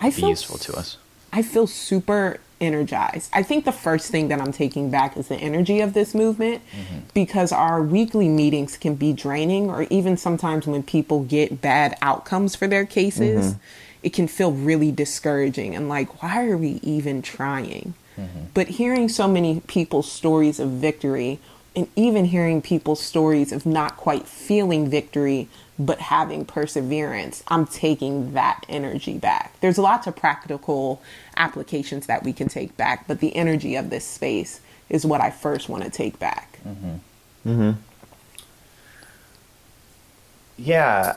I 0.00 0.06
be 0.06 0.16
feel 0.16 0.28
useful 0.30 0.58
to 0.58 0.74
us? 0.74 0.98
I 1.32 1.42
feel 1.42 1.66
super 1.66 2.38
energized. 2.60 3.30
I 3.32 3.42
think 3.42 3.64
the 3.64 3.72
first 3.72 4.10
thing 4.10 4.28
that 4.28 4.40
I'm 4.40 4.52
taking 4.52 4.90
back 4.90 5.16
is 5.16 5.28
the 5.28 5.36
energy 5.36 5.80
of 5.80 5.92
this 5.92 6.14
movement 6.14 6.62
mm-hmm. 6.70 7.00
because 7.12 7.52
our 7.52 7.82
weekly 7.82 8.28
meetings 8.28 8.76
can 8.76 8.94
be 8.94 9.12
draining, 9.12 9.68
or 9.68 9.82
even 9.90 10.16
sometimes 10.16 10.66
when 10.66 10.82
people 10.82 11.24
get 11.24 11.60
bad 11.60 11.96
outcomes 12.00 12.54
for 12.54 12.66
their 12.66 12.86
cases, 12.86 13.52
mm-hmm. 13.52 13.58
it 14.02 14.10
can 14.10 14.28
feel 14.28 14.52
really 14.52 14.92
discouraging 14.92 15.74
and 15.74 15.88
like, 15.88 16.22
why 16.22 16.46
are 16.46 16.56
we 16.56 16.80
even 16.82 17.20
trying? 17.20 17.94
Mm-hmm. 18.16 18.44
But 18.54 18.68
hearing 18.68 19.08
so 19.08 19.26
many 19.26 19.60
people's 19.66 20.10
stories 20.10 20.60
of 20.60 20.70
victory 20.70 21.40
and 21.76 21.88
even 21.96 22.26
hearing 22.26 22.62
people's 22.62 23.00
stories 23.00 23.50
of 23.50 23.66
not 23.66 23.96
quite 23.96 24.26
feeling 24.26 24.88
victory 24.88 25.48
but 25.78 25.98
having 25.98 26.44
perseverance, 26.44 27.42
I'm 27.48 27.66
taking 27.66 28.34
that 28.34 28.64
energy 28.68 29.18
back. 29.18 29.58
There's 29.60 29.78
lots 29.78 30.06
of 30.06 30.14
practical 30.14 31.02
applications 31.36 32.06
that 32.06 32.22
we 32.22 32.32
can 32.32 32.48
take 32.48 32.76
back, 32.76 33.08
but 33.08 33.20
the 33.20 33.34
energy 33.34 33.74
of 33.76 33.90
this 33.90 34.04
space 34.04 34.60
is 34.88 35.04
what 35.04 35.20
I 35.20 35.30
first 35.30 35.68
want 35.68 35.84
to 35.84 35.90
take 35.90 36.18
back. 36.18 36.58
Mm-hmm. 36.66 37.48
Mm-hmm. 37.48 37.70
Yeah. 40.56 41.16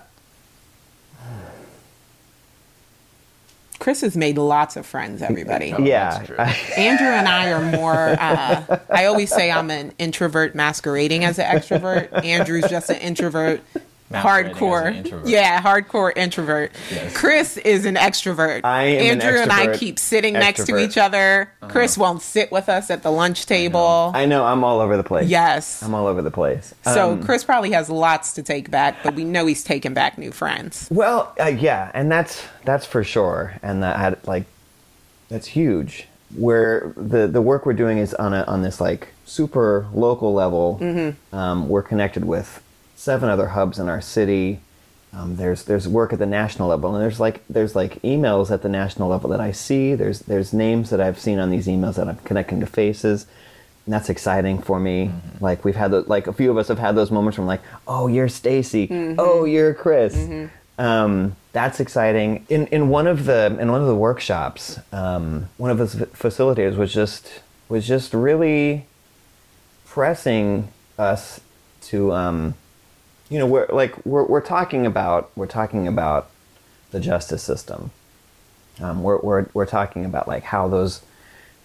Chris 3.78 4.02
has 4.02 4.18
made 4.18 4.40
lots 4.40 4.76
of 4.76 4.88
friends, 4.88 5.22
everybody. 5.22 5.72
Oh, 5.72 5.84
yeah. 5.84 6.18
Andrew 6.78 7.08
and 7.08 7.28
I 7.28 7.52
are 7.52 7.78
more. 7.78 7.94
Uh, 8.20 8.80
I 8.90 9.06
always 9.06 9.32
say 9.32 9.52
I'm 9.52 9.70
an 9.70 9.94
introvert 10.00 10.56
masquerading 10.56 11.24
as 11.24 11.38
an 11.38 11.46
extrovert. 11.46 12.26
Andrew's 12.26 12.68
just 12.68 12.90
an 12.90 12.98
introvert, 12.98 13.62
Masquerading 13.64 13.76
as 13.76 13.87
hardcore. 14.12 14.96
introvert. 14.96 15.28
Yeah, 15.28 15.62
hardcore 15.62 16.12
introvert. 16.16 16.72
Yes. 16.92 17.16
Chris 17.18 17.58
is 17.58 17.86
an 17.86 17.96
extrovert. 17.96 18.62
I 18.64 18.84
am 18.84 19.18
an 19.18 19.22
Andrew 19.22 19.42
and 19.42 19.52
I 19.52 19.76
keep 19.76 20.00
sitting 20.00 20.34
next 20.34 20.66
to 20.68 20.78
each 20.78 20.98
other. 20.98 21.52
Uh-huh. 21.62 21.72
Chris 21.72 21.98
won't 21.98 22.22
sit 22.22 22.52
with 22.52 22.70
us 22.70 22.90
at 22.90 23.04
the 23.04 23.12
lunch 23.12 23.46
table. 23.46 24.12
I 24.16 24.26
know. 24.26 24.46
I'm 24.46 24.64
all 24.64 24.80
over 24.80 24.96
the 24.98 25.04
place. 25.04 25.28
yes. 25.28 25.84
I'm 25.84 25.94
all 25.94 26.08
over 26.08 26.22
the 26.22 26.32
place. 26.32 26.74
so 26.84 27.12
Um, 27.12 27.24
Chris 27.24 27.44
probably 27.44 27.72
has 27.72 27.90
lots 27.90 28.34
to 28.34 28.44
take 28.44 28.72
back, 28.72 28.98
but 29.04 29.14
we 29.16 29.24
know 29.24 29.46
he's 29.46 29.64
taking 29.64 29.94
back 29.94 30.18
new 30.18 30.32
friends. 30.32 30.88
Well, 30.92 31.34
uh, 31.40 31.46
yeah, 31.48 31.92
and 31.94 32.12
that's 32.12 32.44
that's 32.66 32.86
for 32.86 33.04
sure, 33.04 33.56
and 33.62 33.84
that 33.84 34.26
like 34.28 34.46
that's 35.30 35.48
huge. 35.48 36.08
Where 36.36 36.92
the 36.98 37.28
the 37.28 37.42
work 37.42 37.66
we're 37.66 37.74
doing 37.74 37.98
is 38.00 38.14
on 38.14 38.34
a 38.34 38.44
on 38.44 38.62
this 38.62 38.80
like 38.82 39.10
super 39.26 39.88
local 39.94 40.34
level. 40.34 41.16
Um, 41.34 41.70
we're 41.70 41.82
connected 41.84 42.26
with 42.26 42.62
seven 42.98 43.30
other 43.30 43.48
hubs 43.50 43.80
in 43.80 43.88
our 43.88 44.02
city. 44.02 44.60
Um, 45.14 45.38
there's 45.38 45.64
there's 45.64 45.88
work 45.88 46.12
at 46.12 46.20
the 46.20 46.26
national 46.26 46.68
level, 46.68 46.94
and 46.94 47.02
there's 47.02 47.20
like 47.20 47.42
there's 47.48 47.76
like 47.76 48.02
emails 48.02 48.52
at 48.52 48.62
the 48.62 48.70
national 48.70 49.08
level 49.08 49.30
that 49.30 49.40
I 49.40 49.54
see. 49.54 49.96
There's 49.96 50.20
there's 50.22 50.52
names 50.52 50.90
that 50.90 51.00
I've 51.00 51.18
seen 51.20 51.40
on 51.40 51.50
these 51.50 51.68
emails 51.68 51.96
that 51.96 52.10
I'm 52.10 52.18
connecting 52.18 52.60
to 52.60 52.66
faces. 52.66 53.26
And 53.86 53.94
that's 53.94 54.10
exciting 54.10 54.62
for 54.62 54.82
me. 54.82 55.12
Like 55.40 55.64
we've 55.64 55.78
had 55.78 55.92
the, 55.92 56.02
like 56.02 56.28
a 56.28 56.34
few 56.34 56.52
of 56.52 56.58
us 56.58 56.68
have 56.68 56.78
had 56.78 56.96
those 56.98 57.10
moments 57.10 57.38
from 57.38 57.46
like, 57.46 57.62
oh, 57.88 58.08
you're 58.08 58.28
Stacy. 58.28 58.90
Oh, 59.18 59.46
you're 59.46 59.74
Chris. 59.74 60.50
Um, 60.78 61.38
that's 61.54 61.80
exciting. 61.80 62.46
In 62.50 62.68
in 62.68 62.90
one 62.90 63.08
of 63.08 63.24
the 63.24 63.58
in 63.58 63.72
one 63.72 63.80
of 63.80 63.88
the 63.88 63.96
workshops, 63.96 64.78
um, 64.92 65.48
one 65.56 65.72
of 65.72 65.78
the 65.78 66.06
facilitators 66.08 66.76
was 66.76 66.94
just 66.94 67.42
was 67.70 67.88
just 67.88 68.14
really 68.14 68.86
pressing 69.86 70.68
us 71.00 71.40
to, 71.82 72.12
um, 72.14 72.54
you 73.30 73.40
know, 73.40 73.46
we're 73.46 73.68
like 73.68 74.06
we're 74.06 74.24
we're 74.24 74.42
talking 74.42 74.86
about 74.86 75.32
we're 75.36 75.48
talking 75.48 75.88
about 75.88 76.30
the 76.92 77.00
justice 77.00 77.44
system. 77.44 77.92
Um, 78.80 79.04
we're 79.04 79.18
we're 79.18 79.48
we're 79.54 79.66
talking 79.66 80.06
about 80.06 80.28
like 80.28 80.44
how 80.44 80.68
those 80.68 81.02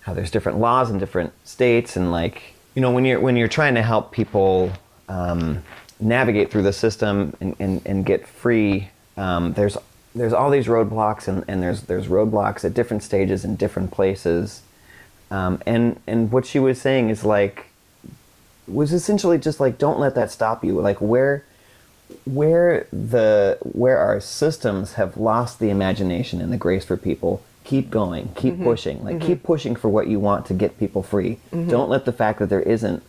how 0.02 0.14
there's 0.14 0.30
different 0.30 0.58
laws 0.58 0.90
in 0.90 0.98
different 0.98 1.32
states, 1.46 1.96
and 1.96 2.10
like 2.10 2.54
you 2.74 2.82
know 2.82 2.90
when 2.90 3.04
you're 3.04 3.20
when 3.20 3.36
you're 3.36 3.48
trying 3.48 3.74
to 3.74 3.82
help 3.82 4.12
people 4.12 4.72
um, 5.08 5.62
navigate 6.00 6.50
through 6.50 6.62
the 6.62 6.72
system 6.72 7.36
and, 7.40 7.54
and, 7.60 7.82
and 7.86 8.06
get 8.06 8.26
free, 8.26 8.88
um, 9.16 9.52
there's 9.52 9.76
there's 10.14 10.32
all 10.32 10.50
these 10.50 10.66
roadblocks, 10.66 11.28
and, 11.28 11.44
and 11.46 11.62
there's 11.62 11.82
there's 11.82 12.08
roadblocks 12.08 12.64
at 12.64 12.74
different 12.74 13.04
stages 13.04 13.44
in 13.44 13.54
different 13.54 13.92
places, 13.92 14.62
um, 15.30 15.62
and 15.64 16.00
and 16.08 16.32
what 16.32 16.44
she 16.44 16.58
was 16.58 16.80
saying 16.80 17.08
is 17.08 17.24
like 17.24 17.66
was 18.66 18.92
essentially 18.92 19.38
just 19.38 19.60
like 19.60 19.78
don't 19.78 20.00
let 20.00 20.16
that 20.16 20.30
stop 20.30 20.64
you, 20.64 20.80
like 20.80 21.00
where 21.00 21.44
where 22.24 22.86
the 22.92 23.58
where 23.62 23.98
our 23.98 24.20
systems 24.20 24.94
have 24.94 25.16
lost 25.16 25.58
the 25.58 25.70
imagination 25.70 26.40
and 26.40 26.52
the 26.52 26.56
grace 26.56 26.84
for 26.84 26.96
people 26.96 27.42
keep 27.64 27.90
going 27.90 28.32
keep 28.34 28.54
mm-hmm. 28.54 28.64
pushing. 28.64 29.04
Like 29.04 29.16
mm-hmm. 29.16 29.26
keep 29.26 29.42
pushing 29.42 29.76
for 29.76 29.88
what 29.88 30.08
you 30.08 30.18
want 30.18 30.46
to 30.46 30.54
get 30.54 30.78
people 30.78 31.02
free. 31.02 31.38
Mm-hmm. 31.52 31.70
Don't 31.70 31.88
let 31.88 32.04
the 32.04 32.12
fact 32.12 32.38
that 32.40 32.48
there 32.48 32.62
isn't 32.62 33.02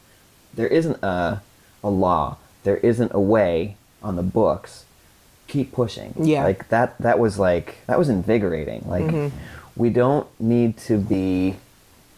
there 0.54 0.68
isn't 0.68 1.02
a, 1.04 1.42
a 1.84 1.90
law 1.90 2.38
there 2.64 2.78
isn't 2.78 3.12
a 3.14 3.20
way 3.20 3.78
on 4.02 4.16
the 4.16 4.24
books 4.24 4.86
keep 5.48 5.72
pushing. 5.72 6.14
Yeah. 6.18 6.44
like 6.44 6.70
that 6.70 6.98
that 7.00 7.20
was 7.20 7.38
like 7.38 7.78
that 7.88 8.00
was 8.00 8.10
invigorating. 8.10 8.84
Like 8.88 9.32
we 9.76 9.90
don't 9.90 10.28
need 10.40 10.78
to 10.80 10.98
be 10.98 11.56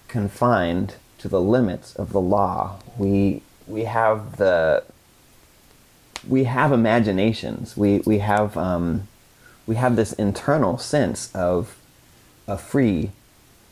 confined 0.07 0.95
to 1.17 1.27
the 1.27 1.41
limits 1.41 1.95
of 1.95 2.11
the 2.11 2.21
law. 2.21 2.79
We 2.97 3.41
we 3.67 3.85
have 3.85 4.37
the 4.37 4.83
we 6.27 6.45
have 6.45 6.71
imaginations. 6.71 7.75
We 7.77 7.99
we 7.99 8.19
have 8.19 8.57
um, 8.57 9.07
we 9.67 9.75
have 9.75 9.95
this 9.95 10.13
internal 10.13 10.77
sense 10.77 11.33
of 11.35 11.77
a 12.47 12.57
free 12.57 13.11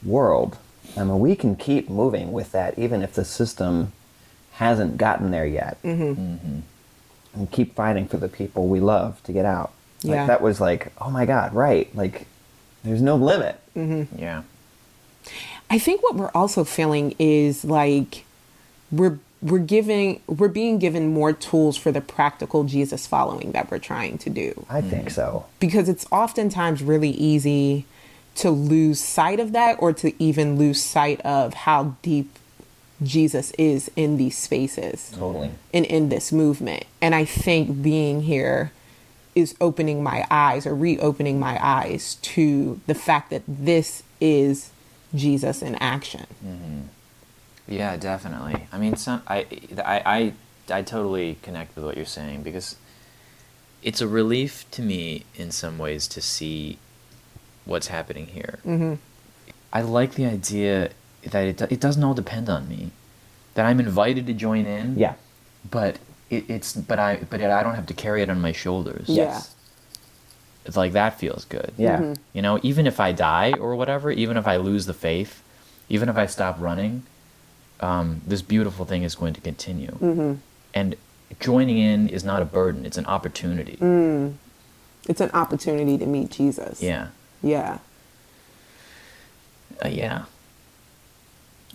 world. 0.04 0.58
I 0.98 1.04
mean, 1.04 1.20
we 1.20 1.36
can 1.36 1.56
keep 1.56 1.89
moving 1.89 2.32
with 2.32 2.52
that, 2.52 2.78
even 2.78 3.02
if 3.02 3.13
the 3.13 3.26
system 3.26 3.94
hasn't 4.54 4.98
gotten 4.98 5.32
there 5.32 5.46
yet, 5.46 5.82
mm-hmm. 5.84 6.60
and 7.34 7.52
keep 7.52 7.74
fighting 7.76 8.08
for 8.08 8.18
the 8.18 8.28
people 8.28 8.68
we 8.68 8.80
love 8.80 9.22
to 9.24 9.32
get 9.32 9.46
out. 9.46 9.72
Like, 10.04 10.16
Yeah. 10.16 10.26
that 10.28 10.42
was 10.42 10.60
like, 10.62 10.92
oh 11.00 11.10
my 11.10 11.26
God, 11.26 11.54
right? 11.54 11.94
Like, 11.96 12.28
there's 12.84 13.02
no 13.02 13.16
limit. 13.16 13.60
Yeah. 13.76 14.44
I 15.70 15.80
think 15.80 16.04
what 16.04 16.16
we're 16.16 16.32
also 16.36 16.63
feeling 16.63 17.16
is 17.18 17.66
like 17.66 18.26
we're 18.92 19.18
we're 19.44 19.60
giving 19.60 20.22
we're 20.26 20.48
being 20.48 20.80
given 20.80 21.14
more 21.14 21.34
tools 21.34 21.76
for 21.76 21.92
the 21.92 22.02
practical 22.02 22.64
Jesus 22.64 23.06
following 23.06 23.52
that 23.52 23.70
we're 23.70 23.78
trying 23.78 24.18
to 24.20 24.30
do. 24.30 24.66
I 24.70 24.82
think 24.82 25.10
so. 25.10 25.46
Because 25.60 25.90
it's 25.90 26.08
oftentimes 26.12 26.82
really 26.82 27.12
easy 27.12 27.86
to 28.36 28.50
lose 28.50 29.00
sight 29.00 29.40
of 29.40 29.52
that 29.52 29.76
or 29.80 29.94
to 29.94 30.24
even 30.24 30.58
lose 30.58 30.82
sight 30.82 31.20
of 31.22 31.54
how 31.54 31.96
deep 32.02 32.40
Jesus 33.04 33.52
is 33.58 33.92
in 33.96 34.18
these 34.18 34.38
spaces 34.38 35.12
Totally. 35.14 35.52
and 35.74 35.86
in 35.86 36.10
this 36.10 36.32
movement. 36.32 36.86
And 37.02 37.14
I 37.14 37.26
think 37.26 37.84
being 37.84 38.22
here 38.22 38.72
is 39.36 39.56
opening 39.60 40.02
my 40.02 40.26
eyes 40.32 40.66
or 40.66 40.74
reopening 40.74 41.40
my 41.40 41.60
eyes 41.62 42.16
to 42.22 42.80
the 42.88 42.96
fact 42.96 43.30
that 43.32 43.44
this 43.48 44.04
is 44.22 44.72
Jesus 45.14 45.62
in 45.62 45.76
action. 45.76 46.28
Mm-hmm. 46.44 46.82
Yeah, 47.67 47.95
definitely. 47.97 48.67
I 48.71 48.78
mean, 48.78 48.95
some 48.95 49.21
I, 49.28 49.45
I, 49.84 50.02
I, 50.06 50.34
I 50.69 50.82
totally 50.82 51.38
connect 51.41 51.76
with 51.76 51.86
what 51.86 51.95
you're 51.95 52.06
saying 52.06 52.43
because 52.43 52.76
it's 53.82 54.02
a 54.02 54.08
relief 54.08 54.65
to 54.71 54.82
me 54.82 55.26
in 55.36 55.52
some 55.52 55.78
ways 55.78 56.08
to 56.10 56.21
see 56.21 56.78
what's 57.65 57.88
happening 57.88 58.28
here. 58.28 58.60
Mm-hmm. 58.65 58.95
I 59.71 59.82
like 59.82 60.15
the 60.15 60.26
idea 60.26 60.91
that 61.23 61.45
it, 61.45 61.62
it 61.71 61.80
doesn't 61.80 62.04
all 62.04 62.13
depend 62.13 62.49
on 62.49 62.67
me, 62.67 62.91
that 63.56 63.65
I'm 63.65 63.80
invited 63.80 64.28
to 64.28 64.34
join 64.34 64.65
in. 64.65 64.97
Yeah. 64.97 65.15
But 65.69 65.99
it, 66.30 66.49
it's 66.49 66.73
but 66.73 66.99
I 66.99 67.21
but 67.30 67.41
I 67.41 67.63
don't 67.63 67.76
have 67.76 67.88
to 67.88 67.93
carry 67.93 68.21
it 68.21 68.30
on 68.30 68.41
my 68.41 68.52
shoulders. 68.52 69.08
Yeah. 69.08 69.41
It's 70.65 70.78
like 70.78 70.93
that 70.93 71.19
feels 71.19 71.45
good. 71.45 71.73
Yeah. 71.78 72.15
You 72.34 72.41
know, 72.41 72.60
even 72.63 72.88
if 72.88 72.99
I 72.99 73.12
die 73.12 73.54
or 73.60 73.76
whatever, 73.76 74.12
even 74.12 74.38
if 74.38 74.47
I 74.47 74.58
lose 74.58 74.86
the 74.86 74.93
faith, 74.93 75.43
even 75.89 76.08
if 76.08 76.15
I 76.15 76.26
stop 76.26 76.60
running, 76.60 77.04
um, 77.80 78.22
this 78.28 78.42
beautiful 78.42 78.86
thing 78.86 79.04
is 79.04 79.16
going 79.16 79.34
to 79.34 79.42
continue. 79.42 79.92
Mm-hmm. 79.92 80.34
And 80.74 80.96
joining 81.40 81.78
in 81.78 82.08
is 82.10 82.24
not 82.24 82.42
a 82.42 82.46
burden; 82.46 82.86
it's 82.86 82.98
an 82.98 83.06
opportunity. 83.06 83.78
It's 85.10 85.20
an 85.22 85.32
opportunity 85.32 85.98
to 85.98 86.06
meet 86.06 86.32
Jesus. 86.32 86.82
Yeah, 86.82 87.08
Yeah. 87.42 87.80
uh, 89.84 89.88
yeah. 89.90 90.26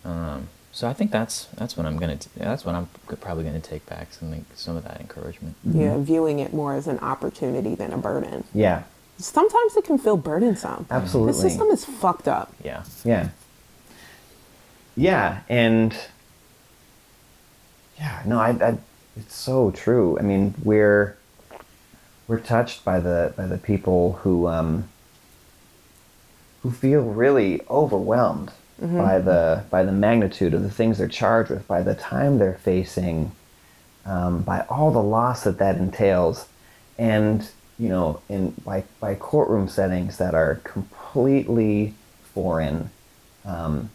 Um, 0.04 0.48
so 0.72 0.88
I 0.88 0.92
think 0.92 1.10
that's 1.10 1.46
that's 1.56 1.76
what 1.76 1.86
I'm 1.86 1.96
gonna 1.98 2.16
t- 2.16 2.30
that's 2.36 2.64
what 2.64 2.74
I'm 2.74 2.88
probably 3.20 3.44
gonna 3.44 3.60
take 3.60 3.84
back 3.86 4.12
some 4.12 4.30
like, 4.30 4.42
some 4.54 4.76
of 4.76 4.84
that 4.84 5.00
encouragement. 5.00 5.56
Yeah. 5.64 5.98
Viewing 5.98 6.38
it 6.38 6.54
more 6.54 6.74
as 6.74 6.86
an 6.86 6.98
opportunity 7.00 7.74
than 7.74 7.92
a 7.92 7.98
burden. 7.98 8.44
Yeah. 8.54 8.84
Sometimes 9.18 9.76
it 9.76 9.84
can 9.84 9.98
feel 9.98 10.16
burdensome. 10.16 10.86
Absolutely. 10.90 11.32
The 11.32 11.38
system 11.38 11.66
is 11.68 11.84
fucked 11.84 12.28
up. 12.28 12.52
Yeah, 12.64 12.84
Yeah. 13.04 13.30
Yeah, 14.98 15.40
and 15.48 15.96
yeah, 17.98 18.22
no, 18.26 18.38
I, 18.38 18.50
I 18.50 18.78
it's 19.16 19.34
so 19.34 19.70
true. 19.70 20.18
I 20.18 20.22
mean, 20.22 20.54
we're 20.64 21.16
we're 22.26 22.40
touched 22.40 22.84
by 22.84 22.98
the 23.00 23.32
by 23.36 23.46
the 23.46 23.58
people 23.58 24.14
who 24.24 24.48
um 24.48 24.88
who 26.62 26.72
feel 26.72 27.02
really 27.02 27.60
overwhelmed 27.70 28.50
by 28.80 29.18
the 29.20 29.64
by 29.70 29.84
the 29.84 29.92
magnitude 29.92 30.52
of 30.54 30.62
the 30.62 30.70
things 30.70 30.98
they're 30.98 31.08
charged 31.08 31.50
with, 31.50 31.66
by 31.68 31.82
the 31.82 31.94
time 31.94 32.38
they're 32.38 32.60
facing, 32.62 33.30
um, 34.04 34.42
by 34.42 34.60
all 34.68 34.90
the 34.90 35.02
loss 35.02 35.44
that 35.44 35.58
that 35.58 35.76
entails, 35.76 36.46
and 36.98 37.48
you 37.78 37.88
know, 37.88 38.20
in 38.28 38.50
by 38.64 38.82
by 38.98 39.14
courtroom 39.14 39.68
settings 39.68 40.18
that 40.18 40.34
are 40.34 40.56
completely 40.64 41.94
foreign, 42.34 42.90
um, 43.44 43.90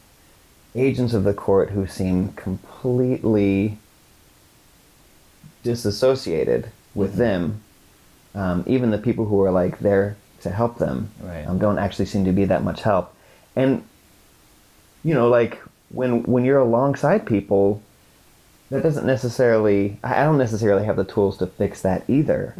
agents 0.76 1.14
of 1.14 1.24
the 1.24 1.34
court 1.34 1.70
who 1.72 1.86
seem 1.88 2.30
completely 2.34 3.78
disassociated 5.64 6.70
with 6.96 7.16
them, 7.16 7.62
um, 8.36 8.64
even 8.68 8.92
the 8.92 8.98
people 8.98 9.26
who 9.26 9.42
are 9.44 9.52
like 9.52 9.80
there 9.80 10.16
to 10.42 10.50
help 10.50 10.78
them, 10.78 11.10
Right. 11.22 11.48
um, 11.48 11.58
don't 11.58 11.78
actually 11.78 12.06
seem 12.06 12.26
to 12.26 12.32
be 12.32 12.46
that 12.46 12.64
much 12.64 12.82
help, 12.82 13.14
and 13.56 13.84
you 15.04 15.14
know, 15.14 15.28
like 15.30 15.62
when 15.90 16.24
when 16.24 16.44
you're 16.46 16.60
alongside 16.60 17.26
people, 17.26 17.82
that 18.70 18.84
doesn't 18.84 19.06
necessarily. 19.06 19.98
I 20.04 20.22
I 20.22 20.24
don't 20.26 20.38
necessarily 20.38 20.86
have 20.86 20.96
the 20.98 21.04
tools 21.04 21.38
to 21.38 21.48
fix 21.48 21.82
that 21.82 22.04
either. 22.10 22.54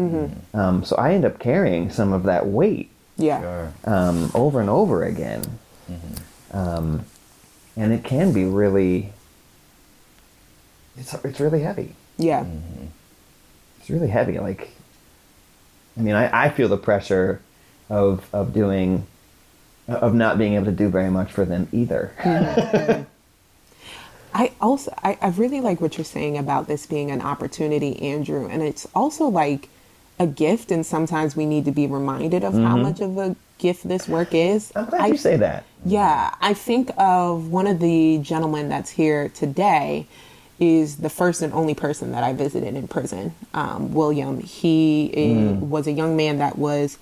Um, 0.54 0.84
so 0.86 0.96
I 0.98 1.14
end 1.14 1.26
up 1.26 1.40
carrying 1.40 1.90
some 1.90 2.14
of 2.14 2.24
that 2.24 2.48
weight 2.48 2.90
Yeah. 3.18 3.42
sure. 3.42 3.74
um, 3.86 4.32
over 4.34 4.62
and 4.62 4.70
over 4.70 5.04
again, 5.04 5.42
um, 6.52 7.06
and 7.76 7.94
it 7.94 8.04
can 8.04 8.34
be 8.34 8.46
really. 8.46 9.14
It's 10.98 11.14
it's 11.14 11.40
really 11.40 11.62
heavy. 11.62 11.96
Yeah. 12.18 12.44
Mm-hmm. 12.44 12.86
It's 13.80 13.90
really 13.90 14.08
heavy. 14.08 14.40
Like, 14.40 14.70
I 15.98 16.02
mean, 16.02 16.16
I, 16.16 16.46
I 16.46 16.50
feel 16.50 16.68
the 16.68 16.78
pressure 16.78 17.42
of 17.90 18.28
of 18.34 18.54
doing, 18.54 19.08
of 19.88 20.14
not 20.14 20.38
being 20.38 20.54
able 20.54 20.66
to 20.66 20.72
do 20.72 20.90
very 20.90 21.10
much 21.10 21.32
for 21.32 21.46
them 21.46 21.68
either. 21.72 22.14
I 24.36 24.52
also 24.60 24.94
I, 25.04 25.18
I 25.22 25.30
really 25.30 25.62
like 25.62 25.80
what 25.80 25.98
you're 25.98 26.06
saying 26.06 26.38
about 26.38 26.68
this 26.68 26.86
being 26.86 27.12
an 27.12 27.22
opportunity, 27.22 28.02
Andrew, 28.02 28.48
and 28.48 28.64
it's 28.64 28.88
also 28.96 29.28
like 29.28 29.70
a 30.20 30.28
gift 30.28 30.72
and 30.72 30.86
sometimes 30.86 31.36
we 31.36 31.46
need 31.46 31.66
to 31.66 31.72
be 31.72 31.88
reminded 31.88 32.44
of 32.44 32.54
how 32.54 32.76
mm-hmm. 32.76 32.84
much 32.84 33.00
of 33.00 33.18
a 33.18 33.36
gift 33.64 33.88
this 33.88 34.10
work 34.10 34.34
is. 34.34 34.74
I'm 34.76 34.86
glad 34.86 35.02
I- 35.02 35.08
you 35.08 35.18
say 35.18 35.38
that. 35.38 35.64
Yeah, 35.86 36.36
I 36.42 36.54
think 36.54 36.92
of 36.98 37.48
one 37.50 37.66
of 37.66 37.80
the 37.80 38.20
gentlemen 38.20 38.68
that's 38.70 38.92
here 38.92 39.30
today 39.30 40.06
is 40.60 40.98
the 40.98 41.10
first 41.10 41.42
and 41.42 41.52
only 41.54 41.74
person 41.74 42.12
that 42.12 42.24
I 42.24 42.34
visited 42.34 42.76
in 42.76 42.88
prison, 42.88 43.34
um, 43.54 43.94
William. 43.94 44.40
He 44.40 45.12
uh, 45.16 45.66
was 45.66 45.88
a 45.88 45.92
young 45.92 46.16
man 46.16 46.38
that 46.38 46.58
was 46.58 46.98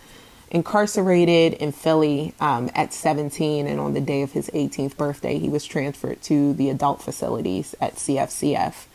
incarcerated 0.52 1.54
in 1.56 1.71
Philly 1.71 2.34
um, 2.39 2.69
at 2.76 2.93
17, 2.93 3.67
and 3.67 3.80
on 3.80 3.93
the 3.93 4.02
day 4.02 4.21
of 4.21 4.32
his 4.32 4.50
18th 4.54 4.97
birthday, 4.97 5.38
he 5.39 5.50
was 5.50 5.65
transferred 5.65 6.21
to 6.24 6.54
the 6.54 6.69
adult 6.69 7.02
facilities 7.02 7.76
at 7.82 7.95
CFCF 7.95 8.86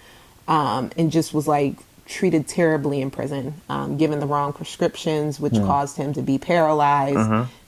um, 0.48 0.90
and 0.96 1.10
just 1.10 1.34
was 1.34 1.48
like 1.48 1.76
treated 2.06 2.46
terribly 2.46 3.00
in 3.00 3.10
prison, 3.10 3.54
um, 3.68 3.96
given 3.96 4.20
the 4.20 4.26
wrong 4.26 4.52
prescriptions, 4.52 5.40
which 5.40 5.54
caused 5.66 5.96
him 5.96 6.12
to 6.14 6.22
be 6.22 6.38
paralyzed. 6.38 7.18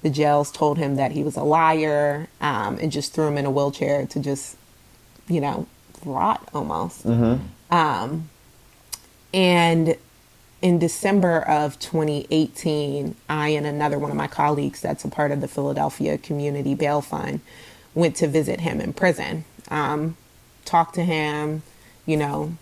The 0.02 0.10
jails 0.10 0.52
told 0.52 0.78
him 0.78 0.96
that 0.96 1.12
he 1.12 1.22
was 1.24 1.36
a 1.36 1.42
liar 1.42 2.28
um, 2.40 2.78
and 2.80 2.92
just 2.92 3.12
threw 3.14 3.26
him 3.26 3.36
in 3.38 3.46
a 3.46 3.50
wheelchair 3.50 4.06
to 4.06 4.20
just, 4.20 4.56
you 5.28 5.40
know, 5.40 5.66
rot 6.04 6.48
almost. 6.54 7.04
Um, 7.70 8.30
and 9.34 9.96
in 10.62 10.78
December 10.78 11.40
of 11.42 11.78
2018, 11.80 13.14
I 13.28 13.48
and 13.50 13.66
another 13.66 13.98
one 13.98 14.10
of 14.10 14.16
my 14.16 14.26
colleagues 14.28 14.80
that's 14.80 15.04
a 15.04 15.08
part 15.08 15.30
of 15.32 15.40
the 15.40 15.48
Philadelphia 15.48 16.16
Community 16.18 16.74
Bail 16.74 17.00
Fund 17.00 17.40
went 17.94 18.16
to 18.16 18.28
visit 18.28 18.60
him 18.60 18.80
in 18.80 18.92
prison. 18.92 19.44
Um, 19.70 20.16
talked 20.64 20.94
to 20.94 21.04
him, 21.04 21.62
you 22.06 22.16
know, 22.16 22.56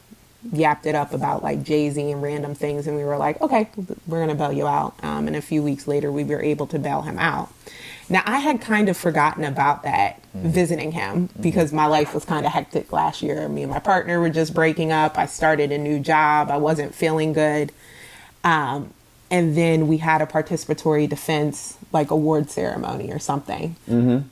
yapped 0.53 0.87
it 0.87 0.95
up 0.95 1.13
about 1.13 1.43
like 1.43 1.63
Jay 1.63 1.91
Z 1.91 2.11
and 2.11 2.23
random 2.23 2.55
things, 2.55 2.87
and 2.87 2.97
we 2.97 3.05
were 3.05 3.17
like, 3.17 3.41
okay, 3.41 3.69
we're 4.07 4.21
gonna 4.21 4.35
bail 4.35 4.53
you 4.53 4.67
out. 4.67 4.95
Um, 5.03 5.27
and 5.27 5.37
a 5.37 5.43
few 5.43 5.63
weeks 5.63 5.87
later, 5.89 6.11
we 6.13 6.25
were 6.25 6.43
able 6.43 6.67
to 6.69 6.79
bail 6.79 7.03
him 7.03 7.19
out. 7.19 7.53
Now, 8.09 8.23
I 8.25 8.39
had 8.39 8.61
kind 8.61 8.89
of 8.89 8.97
forgotten 8.97 9.43
about 9.43 9.83
that 9.83 10.21
visiting 10.33 10.93
him 10.93 11.29
because 11.41 11.73
my 11.73 11.87
life 11.87 12.15
was 12.15 12.25
kind 12.25 12.47
of 12.47 12.53
hectic 12.53 12.93
last 12.93 13.21
year. 13.21 13.49
Me 13.49 13.63
and 13.65 13.73
my 13.73 13.81
partner 13.81 14.21
were 14.21 14.31
just 14.31 14.55
breaking 14.55 14.93
up. 14.93 15.19
I 15.19 15.27
started 15.27 15.73
a 15.73 15.79
new 15.79 15.99
job. 15.99 16.51
I 16.51 16.57
wasn't 16.57 16.95
feeling 16.95 17.33
good. 17.33 17.73
Um, 18.45 18.93
and 19.29 19.57
then 19.57 19.89
we 19.89 19.97
had 19.97 20.23
a 20.23 20.27
participatory 20.27 21.09
defense 21.09 21.79
like 21.91 22.13
award 22.13 22.49
ceremony 22.49 23.11
or 23.11 23.19
something. 23.19 23.75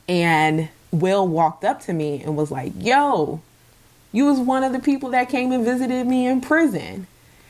And 0.09 0.68
Will 0.92 1.27
walked 1.27 1.64
up 1.64 1.81
to 1.83 1.92
me 1.92 2.22
and 2.22 2.37
was 2.37 2.53
like, 2.53 2.72
"Yo, 2.79 3.40
you 4.14 4.24
was 4.24 4.38
one 4.38 4.64
of 4.64 4.72
the 4.72 4.81
people 4.81 5.11
that 5.11 5.29
came 5.29 5.53
and 5.53 5.64
visited 5.64 6.07
me 6.07 6.27
in 6.27 6.40
prison." 6.40 7.07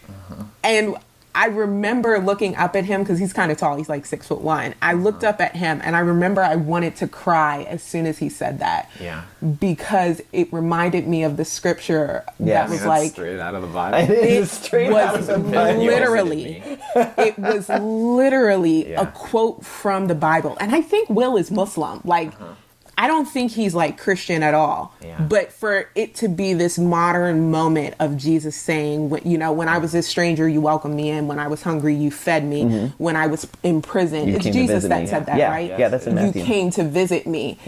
Uh-huh. 0.09 0.45
And 0.65 0.97
I 1.37 1.47
remember 1.47 2.21
looking 2.21 2.55
up 2.55 2.77
at 2.77 2.85
him 2.85 3.03
because 3.03 3.19
he's 3.19 3.33
kind 3.33 3.51
of 3.51 3.59
tall. 3.59 3.77
He's 3.77 3.89
like 3.89 4.07
six 4.07 4.29
foot 4.29 4.41
one. 4.41 4.75
I 4.81 4.93
uh-huh. 4.93 5.03
looked 5.03 5.25
up 5.25 5.41
at 5.41 5.57
him 5.57 5.81
and 5.83 5.97
I 5.97 5.99
remember 5.99 6.41
I 6.43 6.55
wanted 6.55 6.95
to 6.97 7.09
cry 7.09 7.65
as 7.65 7.83
soon 7.83 8.07
as 8.07 8.19
he 8.19 8.29
said 8.29 8.61
that. 8.61 8.89
Yeah. 9.01 9.25
Because 9.59 10.23
it 10.33 10.53
reminded 10.53 11.09
me 11.09 11.25
of 11.25 11.37
the 11.37 11.45
scripture 11.45 12.25
that 12.39 12.69
was 12.69 12.79
That's 12.79 12.89
like, 12.89 13.13
straight 13.13 13.41
out 13.41 13.57
of 13.57 13.63
the 13.63 13.69
Bible. 13.69 13.99
It 13.99 14.11
it 14.25 14.31
is 14.31 14.51
straight 14.53 14.93
out 14.93 15.17
was 15.17 15.29
of 15.29 15.45
the 15.45 15.51
Bible. 15.51 15.83
literally 15.83 16.63
it 16.95 17.39
was 17.39 17.69
literally 17.69 18.89
Yeah. 18.95 19.03
a 19.03 19.07
quote 19.07 19.65
from 19.65 20.09
the 20.09 20.15
bible 20.15 20.57
and 20.61 20.75
i 20.75 20.81
think 20.81 21.09
will 21.09 21.37
is 21.37 21.51
muslim 21.51 22.01
like 22.05 22.29
uh-huh. 22.29 22.55
I 22.99 23.07
don't 23.07 23.27
think 23.27 23.53
he's 23.53 23.75
like 23.75 23.99
christian 23.99 24.43
at 24.43 24.55
all 24.55 24.95
Yeah. 25.03 25.21
but 25.21 25.53
for 25.53 25.89
it 25.95 26.15
to 26.17 26.29
be 26.29 26.55
this 26.55 26.79
modern 26.79 27.51
moment 27.51 27.95
of 27.99 28.17
jesus 28.17 28.57
saying 28.57 29.11
when 29.11 29.23
you 29.29 29.37
know 29.39 29.53
when 29.53 29.69
i 29.69 29.79
was 29.79 29.95
a 29.95 30.03
stranger 30.03 30.49
you 30.49 30.61
welcomed 30.61 30.95
me 30.95 31.11
in 31.11 31.27
when 31.27 31.39
i 31.39 31.47
was 31.49 31.63
hungry 31.63 31.95
you 31.95 32.11
fed 32.11 32.45
me 32.45 32.89
when 32.99 33.17
i 33.17 33.27
was 33.27 33.47
in 33.63 33.83
prison 33.83 34.21
Mm-hmm. 34.23 34.29
You 34.31 34.37
it's 34.37 34.45
jesus 34.47 34.85
that 34.85 35.03
me. 35.03 35.07
said 35.09 35.27
that 35.27 35.39
Yeah, 35.39 35.51
right 35.51 35.71
yeah, 35.79 35.89
that's 35.89 36.07
in 36.07 36.17
you 36.17 36.23
Matthew. 36.27 36.43
Mm-hmm. 36.43 36.53
came 36.53 36.71
to 36.73 36.85
visit 36.85 37.27
me 37.27 37.59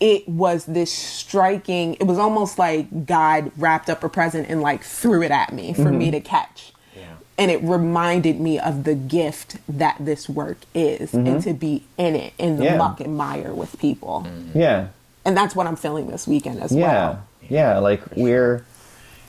it 0.00 0.28
was 0.28 0.64
this 0.66 0.92
striking 0.92 1.94
it 1.94 2.04
was 2.04 2.18
almost 2.18 2.58
like 2.58 3.06
god 3.06 3.50
wrapped 3.56 3.90
up 3.90 4.02
a 4.04 4.08
present 4.08 4.48
and 4.48 4.60
like 4.62 4.82
threw 4.82 5.22
it 5.22 5.30
at 5.30 5.52
me 5.52 5.72
for 5.74 5.82
Mm-hmm. 5.82 5.98
me 5.98 6.10
to 6.12 6.20
catch 6.20 6.72
Yeah. 6.72 6.77
And 7.38 7.50
it 7.50 7.62
reminded 7.62 8.40
me 8.40 8.58
of 8.58 8.82
the 8.84 8.94
gift 8.94 9.56
that 9.68 9.96
this 10.00 10.28
work 10.28 10.58
is 10.74 11.14
and 11.14 11.40
to 11.42 11.52
be 11.54 11.84
in 11.96 12.16
it 12.16 12.32
in 12.38 12.56
the 12.56 12.64
Mm-hmm. 12.64 12.72
Yeah. 12.72 12.76
muck 12.78 13.00
and 13.00 13.16
mire 13.16 13.54
with 13.54 13.78
people 13.78 14.26
Yeah. 14.54 14.88
and 15.24 15.36
that's 15.36 15.54
what 15.54 15.66
i'm 15.66 15.76
feeling 15.76 16.08
this 16.08 16.26
weekend 16.26 16.60
as 16.62 16.72
Yeah. 16.72 16.86
well 16.88 17.22
Yeah, 17.48 17.72
Yeah. 17.74 17.78
like 17.78 18.02
we're 18.16 18.64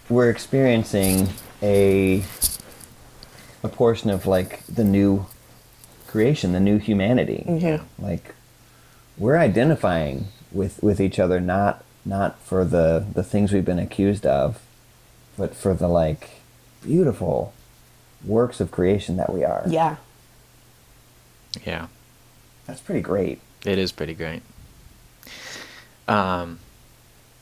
we're 0.10 0.30
experiencing 0.30 1.30
a 1.62 2.24
a 3.64 3.68
portion 3.70 4.10
of 4.10 4.26
like 4.26 4.66
the 4.66 4.84
new 4.84 5.26
creation, 6.08 6.54
the 6.54 6.60
new 6.60 6.78
humanity. 6.80 7.44
Mm-hmm. 7.48 7.84
Like 8.04 8.34
we're 9.18 9.38
identifying 9.38 10.26
with 10.52 10.82
with 10.82 11.00
each 11.00 11.20
other 11.20 11.40
not 11.40 11.84
not 12.06 12.40
for 12.40 12.66
the 12.66 13.06
the 13.14 13.22
things 13.24 13.52
we've 13.52 13.66
been 13.66 13.78
accused 13.80 14.26
of, 14.26 14.60
but 15.38 15.54
for 15.54 15.74
the 15.76 15.88
like 15.88 16.42
beautiful 16.82 17.54
works 18.24 18.60
of 18.60 18.72
creation 18.72 19.18
that 19.18 19.32
we 19.34 19.44
are. 19.44 19.64
yeah 19.68 19.96
Yeah. 21.66 21.88
That's 22.66 22.82
pretty 22.82 23.02
great. 23.02 23.40
It 23.66 23.78
is 23.80 23.92
pretty 23.92 24.14
great. 24.14 24.42
Um, 26.08 26.60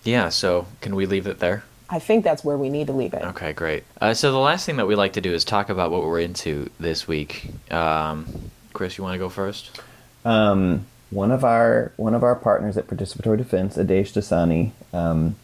yeah. 0.03 0.29
So 0.29 0.67
can 0.81 0.95
we 0.95 1.05
leave 1.05 1.27
it 1.27 1.39
there? 1.39 1.63
i 1.89 1.99
think 1.99 2.23
that's 2.25 2.43
where 2.43 2.57
we 2.57 2.69
need 2.69 2.87
to 2.87 2.93
leave 2.93 3.13
it 3.13 3.23
Okay, 3.23 3.53
great. 3.53 3.83
Uh, 4.01 4.13
so 4.13 4.31
the 4.31 4.37
last 4.37 4.65
thing 4.65 4.75
that 4.75 4.87
we 4.87 4.95
like 4.95 5.13
to 5.13 5.21
do 5.21 5.33
is 5.33 5.45
talk 5.45 5.69
about 5.69 5.89
what 5.89 6.03
we're 6.03 6.19
into 6.19 6.69
this 6.79 7.07
week. 7.07 7.49
Um, 7.71 8.51
Chris, 8.73 8.97
you 8.97 9.05
want 9.05 9.13
to 9.13 9.19
go 9.19 9.29
first? 9.29 9.79
Um, 10.25 10.85
one 11.11 11.31
of 11.31 11.45
our 11.45 11.93
one 11.95 12.13
of 12.13 12.23
our 12.23 12.35
partners 12.35 12.75
at 12.77 12.87
Participatory 12.87 13.37
Defense, 13.37 13.77
Adesh 13.77 14.11
Dasani, 14.11 14.71
um, 14.93 15.37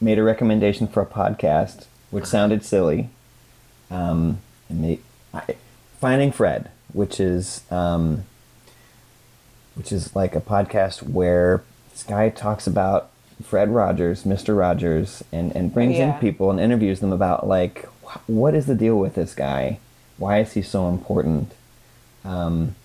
made 0.00 0.18
a 0.18 0.22
recommendation 0.22 0.88
for 0.88 1.02
a 1.02 1.06
podcast, 1.06 1.84
which 2.10 2.24
sounded 2.24 2.64
silly. 2.64 3.10
Um, 3.90 4.38
and 4.68 4.84
they, 4.84 4.98
I, 5.32 5.56
Finding 6.00 6.32
Fred, 6.32 6.70
which 6.92 7.18
is 7.20 7.62
um, 7.70 8.24
which 9.74 9.92
is 9.92 10.14
like 10.14 10.34
a 10.36 10.40
podcast 10.40 11.02
where 11.02 11.62
this 11.92 12.02
guy 12.02 12.28
talks 12.28 12.66
about 12.66 13.10
Fred 13.42 13.68
Rogers, 13.70 14.22
Mr. 14.24 14.56
Rogers, 14.56 15.24
and, 15.32 15.54
and 15.56 15.72
brings 15.74 15.96
Yeah. 15.96 16.14
in 16.14 16.20
people 16.20 16.50
and 16.50 16.60
interviews 16.60 17.00
them 17.00 17.12
about 17.12 17.48
like 17.48 17.86
wh- 18.04 18.28
what 18.30 18.54
is 18.54 18.66
the 18.66 18.74
deal 18.74 18.96
with 18.96 19.14
this 19.14 19.34
guy? 19.34 19.78
Why 20.18 20.38
is 20.40 20.52
he 20.52 20.62
so 20.62 20.88
important? 20.88 21.52
Um, 22.24 22.76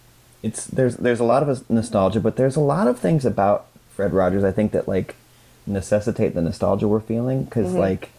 it's 0.41 0.65
there's 0.65 0.95
there's 0.97 1.19
a 1.19 1.23
lot 1.25 1.47
of 1.47 1.69
nostalgia, 1.69 2.19
but 2.19 2.35
there's 2.37 2.55
a 2.55 2.59
lot 2.61 2.87
of 2.87 2.97
things 2.99 3.25
about 3.25 3.67
Fred 3.95 4.13
Rogers 4.13 4.43
I 4.43 4.51
think 4.51 4.71
that 4.71 4.87
like 4.87 5.15
necessitate 5.67 6.33
the 6.33 6.41
nostalgia 6.41 6.87
we're 6.87 6.99
feeling 6.99 7.43
because 7.43 7.73
like 7.73 8.09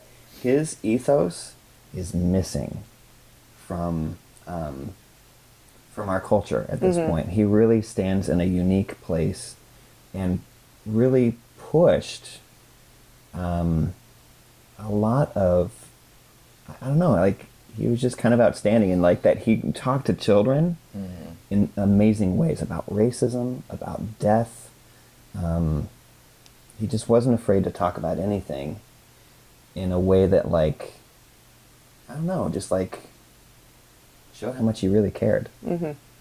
his 0.40 0.76
ethos 0.84 1.54
is 1.94 2.14
missing 2.14 2.84
from 3.70 4.18
um, 4.48 4.94
from 5.92 6.08
our 6.08 6.20
culture 6.20 6.66
at 6.68 6.80
this 6.80 6.96
point. 6.96 7.28
He 7.28 7.44
really 7.44 7.80
stands 7.80 8.28
in 8.28 8.40
a 8.40 8.44
unique 8.44 9.00
place 9.00 9.54
and 10.12 10.40
really 10.84 11.36
pushed 11.56 12.40
um, 13.32 13.94
a 14.76 14.88
lot 14.90 15.36
of 15.36 15.70
I 16.82 16.88
don't 16.88 16.98
know, 16.98 17.12
like 17.12 17.46
he 17.76 17.86
was 17.86 18.00
just 18.00 18.18
kind 18.18 18.34
of 18.34 18.40
outstanding 18.40 18.90
in 18.90 19.00
like 19.00 19.22
that 19.22 19.42
he 19.42 19.58
talked 19.72 20.06
to 20.06 20.14
children 20.14 20.76
in 21.48 21.70
amazing 21.76 22.36
ways 22.36 22.60
about 22.60 22.84
racism, 22.90 23.62
about 23.70 24.18
death. 24.18 24.68
Um, 25.40 25.88
he 26.80 26.88
just 26.88 27.08
wasn't 27.08 27.36
afraid 27.36 27.62
to 27.62 27.70
talk 27.70 27.96
about 27.96 28.18
anything 28.18 28.80
in 29.76 29.92
a 29.92 30.00
way 30.00 30.26
that 30.26 30.50
like 30.50 30.94
I 32.08 32.14
don't 32.14 32.26
know, 32.26 32.48
just 32.48 32.72
like 32.72 33.09
showed 34.40 34.56
how 34.56 34.62
much 34.62 34.80
he 34.80 34.88
really 34.88 35.10
cared. 35.10 35.48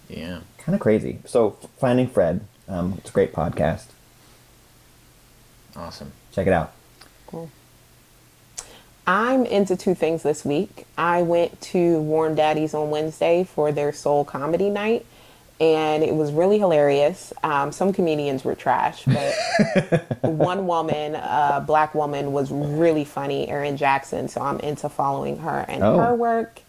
Yeah. 0.08 0.40
Kind 0.58 0.74
of 0.74 0.80
crazy. 0.80 1.18
So 1.24 1.50
finding 1.78 2.06
Fred, 2.06 2.42
um, 2.68 2.94
it's 2.98 3.08
a 3.10 3.12
great 3.12 3.32
podcast. 3.32 3.86
Awesome. 5.74 6.12
Check 6.32 6.46
it 6.46 6.52
out. 6.52 6.72
Cool. 7.26 7.50
I'm 9.06 9.44
into 9.46 9.76
two 9.76 9.94
things 9.94 10.22
this 10.22 10.44
week. 10.44 10.86
I 10.98 11.22
went 11.22 11.58
to 11.62 12.00
Warm 12.02 12.34
Daddies 12.34 12.74
on 12.74 12.90
Wednesday 12.90 13.44
for 13.44 13.72
their 13.72 13.92
soul 13.92 14.24
comedy 14.24 14.68
night, 14.68 15.06
and 15.60 16.02
it 16.02 16.14
was 16.14 16.30
really 16.32 16.58
hilarious. 16.58 17.32
Um, 17.42 17.72
some 17.72 17.92
comedians 17.92 18.44
were 18.44 18.54
trash, 18.54 19.04
but 19.06 20.18
one 20.22 20.66
woman, 20.66 21.14
a 21.14 21.64
black 21.66 21.94
woman, 21.94 22.32
was 22.32 22.50
really 22.52 23.04
funny, 23.04 23.48
Erin 23.48 23.76
Jackson. 23.76 24.28
So 24.28 24.42
I'm 24.42 24.60
into 24.60 24.88
following 24.88 25.38
her 25.38 25.64
and 25.66 25.82
Oh. 25.82 25.98
her 25.98 26.14
work. 26.14 26.60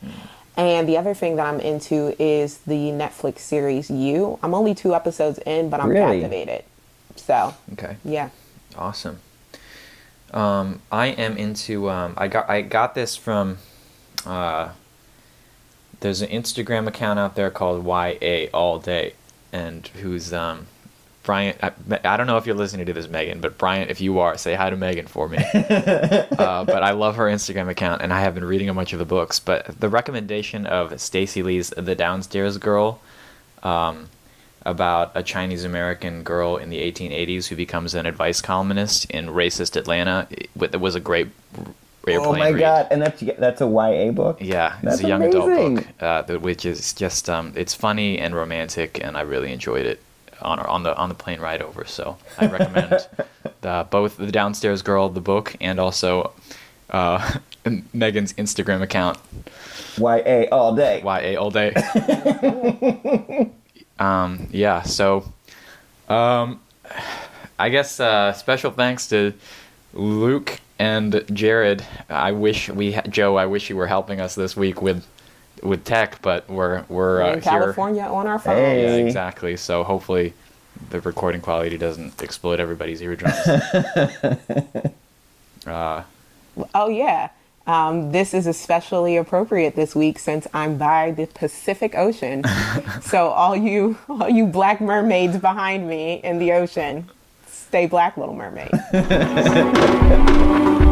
And 0.58 0.88
the 0.88 0.98
other 0.98 1.14
thing 1.14 1.38
that 1.38 1.46
I'm 1.46 1.60
into 1.60 2.16
is 2.22 2.58
the 2.60 2.92
Netflix 2.92 3.40
series 3.40 3.90
You. 3.90 4.38
I'm 4.44 4.54
only 4.54 4.76
two 4.76 4.94
episodes 4.94 5.40
in, 5.46 5.70
but 5.70 5.80
I'm 5.80 5.90
Really? 5.90 6.20
captivated. 6.22 6.66
So, 7.16 7.54
Okay. 7.74 7.96
yeah. 8.04 8.30
Awesome. 8.78 9.20
Um, 10.34 10.82
I 10.92 11.08
am 11.08 11.38
into. 11.38 11.90
Um, 11.90 12.14
I 12.18 12.28
got. 12.30 12.50
I 12.50 12.62
got 12.62 12.96
this 12.96 13.16
from. 13.18 13.58
Uh, 14.26 14.70
there's 16.00 16.22
an 16.22 16.30
Instagram 16.30 16.88
account 16.88 17.20
out 17.20 17.36
there 17.36 17.52
called 17.52 17.86
YA 17.86 18.48
All 18.54 18.80
Day, 18.80 19.14
and 19.52 19.86
who's 20.02 20.32
um, 20.34 20.68
Brian. 21.24 21.56
I, 21.62 21.72
I 22.04 22.18
don't 22.18 22.28
know 22.28 22.38
if 22.38 22.46
you're 22.46 22.56
listening 22.56 22.86
to 22.88 22.94
this, 22.94 23.08
Megan, 23.08 23.42
but 23.42 23.58
Brian, 23.58 23.90
if 23.90 24.02
you 24.02 24.20
are, 24.20 24.38
say 24.38 24.56
hi 24.56 24.70
to 24.70 24.76
Megan 24.76 25.08
for 25.08 25.30
me. 25.30 25.38
uh, 25.54 26.64
but 26.64 26.84
I 26.84 26.92
love 26.92 27.16
her 27.16 27.26
Instagram 27.26 27.70
account, 27.70 28.02
and 28.02 28.12
I 28.12 28.22
have 28.22 28.34
been 28.34 28.46
reading 28.46 28.70
a 28.70 28.74
bunch 28.74 28.94
of 28.94 29.00
the 29.00 29.06
books. 29.06 29.40
But 29.40 29.80
the 29.80 29.90
recommendation 29.90 30.66
of 30.66 31.00
Stacey 31.00 31.44
Lee's 31.44 31.70
"The 31.72 31.96
Downstairs 31.96 32.58
Girl." 32.58 33.00
Um, 33.64 34.10
about 34.64 35.12
a 35.16 35.24
Chinese 35.24 35.64
American 35.64 36.22
girl 36.22 36.58
in 36.58 36.70
the 36.70 36.80
1880s 36.92 37.48
who 37.48 37.56
becomes 37.56 37.96
an 37.96 38.06
advice 38.06 38.42
columnist 38.42 39.10
in 39.10 39.28
racist 39.28 39.76
Atlanta. 39.76 40.28
It, 40.30 40.80
was 40.80 40.94
a 40.94 41.00
great 41.00 41.30
oh 42.08 42.34
my 42.34 42.50
read. 42.50 42.60
god! 42.60 42.88
And 42.92 43.02
that's 43.02 43.22
that's 43.22 43.62
a 43.62 43.66
YA 43.68 44.12
book. 44.12 44.38
Yeah, 44.40 44.78
That's 44.84 44.96
it's 44.96 45.04
a 45.04 45.08
young 45.08 45.24
adult 45.24 45.76
book, 45.76 45.88
uh, 46.00 46.24
which 46.38 46.66
is 46.66 46.94
just 46.94 47.30
um, 47.30 47.54
it's 47.56 47.74
funny 47.74 48.20
and 48.20 48.36
romantic, 48.36 49.04
and 49.04 49.18
I 49.18 49.22
really 49.22 49.52
enjoyed 49.52 49.86
it 49.86 50.02
on 50.42 50.60
on 50.60 50.84
the 50.84 50.96
on 50.96 51.10
the 51.10 51.16
plane 51.16 51.40
ride 51.40 51.62
over. 51.62 51.86
So 51.86 52.18
I 52.38 52.48
recommend 52.48 53.08
the, 53.62 53.88
both 53.90 54.18
the 54.18 54.32
Downstairs 54.32 54.82
Girl, 54.82 55.10
the 55.10 55.22
book, 55.22 55.56
and 55.62 55.80
also 55.80 56.34
uh, 56.90 57.40
Megan's 57.94 58.34
Instagram 58.34 58.82
account, 58.82 59.18
YA 59.98 60.46
all 60.52 60.76
day. 60.76 61.02
YA 61.02 61.40
all 61.40 61.52
day. 61.52 61.74
um, 64.00 64.48
yeah, 64.52 64.82
so 64.84 65.32
um, 66.10 66.60
I 67.58 67.70
guess 67.70 68.00
uh, 68.00 68.34
special 68.34 68.72
thanks 68.72 69.08
to 69.10 69.34
Luke 69.94 70.60
and 70.80 71.24
Jared. 71.32 71.86
I 72.10 72.32
wish 72.32 72.70
we 72.70 72.94
ha- 72.94 73.04
Joe. 73.08 73.36
I 73.36 73.46
wish 73.46 73.70
you 73.70 73.76
were 73.76 73.88
helping 73.88 74.20
us 74.20 74.36
this 74.36 74.56
week 74.58 74.82
with 74.82 75.06
with 75.62 75.86
tech, 75.86 76.22
but 76.22 76.50
we're 76.50 76.84
we're 76.90 77.22
uh, 77.22 77.28
in 77.28 77.34
here. 77.34 77.42
California 77.42 78.04
on 78.04 78.28
our 78.28 78.40
phone. 78.40 78.56
Hey. 78.56 78.84
Yeah, 78.84 79.06
exactly. 79.06 79.58
So 79.58 79.84
hopefully 79.84 80.34
the 80.90 81.02
recording 81.02 81.42
quality 81.42 81.78
doesn't 81.78 82.22
explode 82.22 82.60
everybody's 82.60 83.02
eardrums. 83.02 83.36
uh, 85.68 86.04
Oh 86.74 86.90
yeah. 86.90 87.30
Um, 87.68 88.12
this 88.12 88.34
is 88.34 88.48
especially 88.48 89.18
appropriate 89.18 89.76
this 89.76 89.96
week 89.96 90.18
since 90.20 90.48
I'm 90.54 90.78
by 90.78 91.12
the 91.12 91.28
Pacific 91.28 91.96
Ocean. 91.96 92.44
so 93.02 93.30
all 93.30 93.56
you 93.56 93.98
all 94.10 94.30
you 94.30 94.48
black 94.48 94.82
mermaids 94.82 95.38
behind 95.38 95.88
me 95.88 96.16
in 96.24 96.40
the 96.40 96.54
ocean, 96.54 97.10
stay 97.48 97.86
black, 97.86 98.18
little 98.18 98.36
mermaid. 98.36 98.72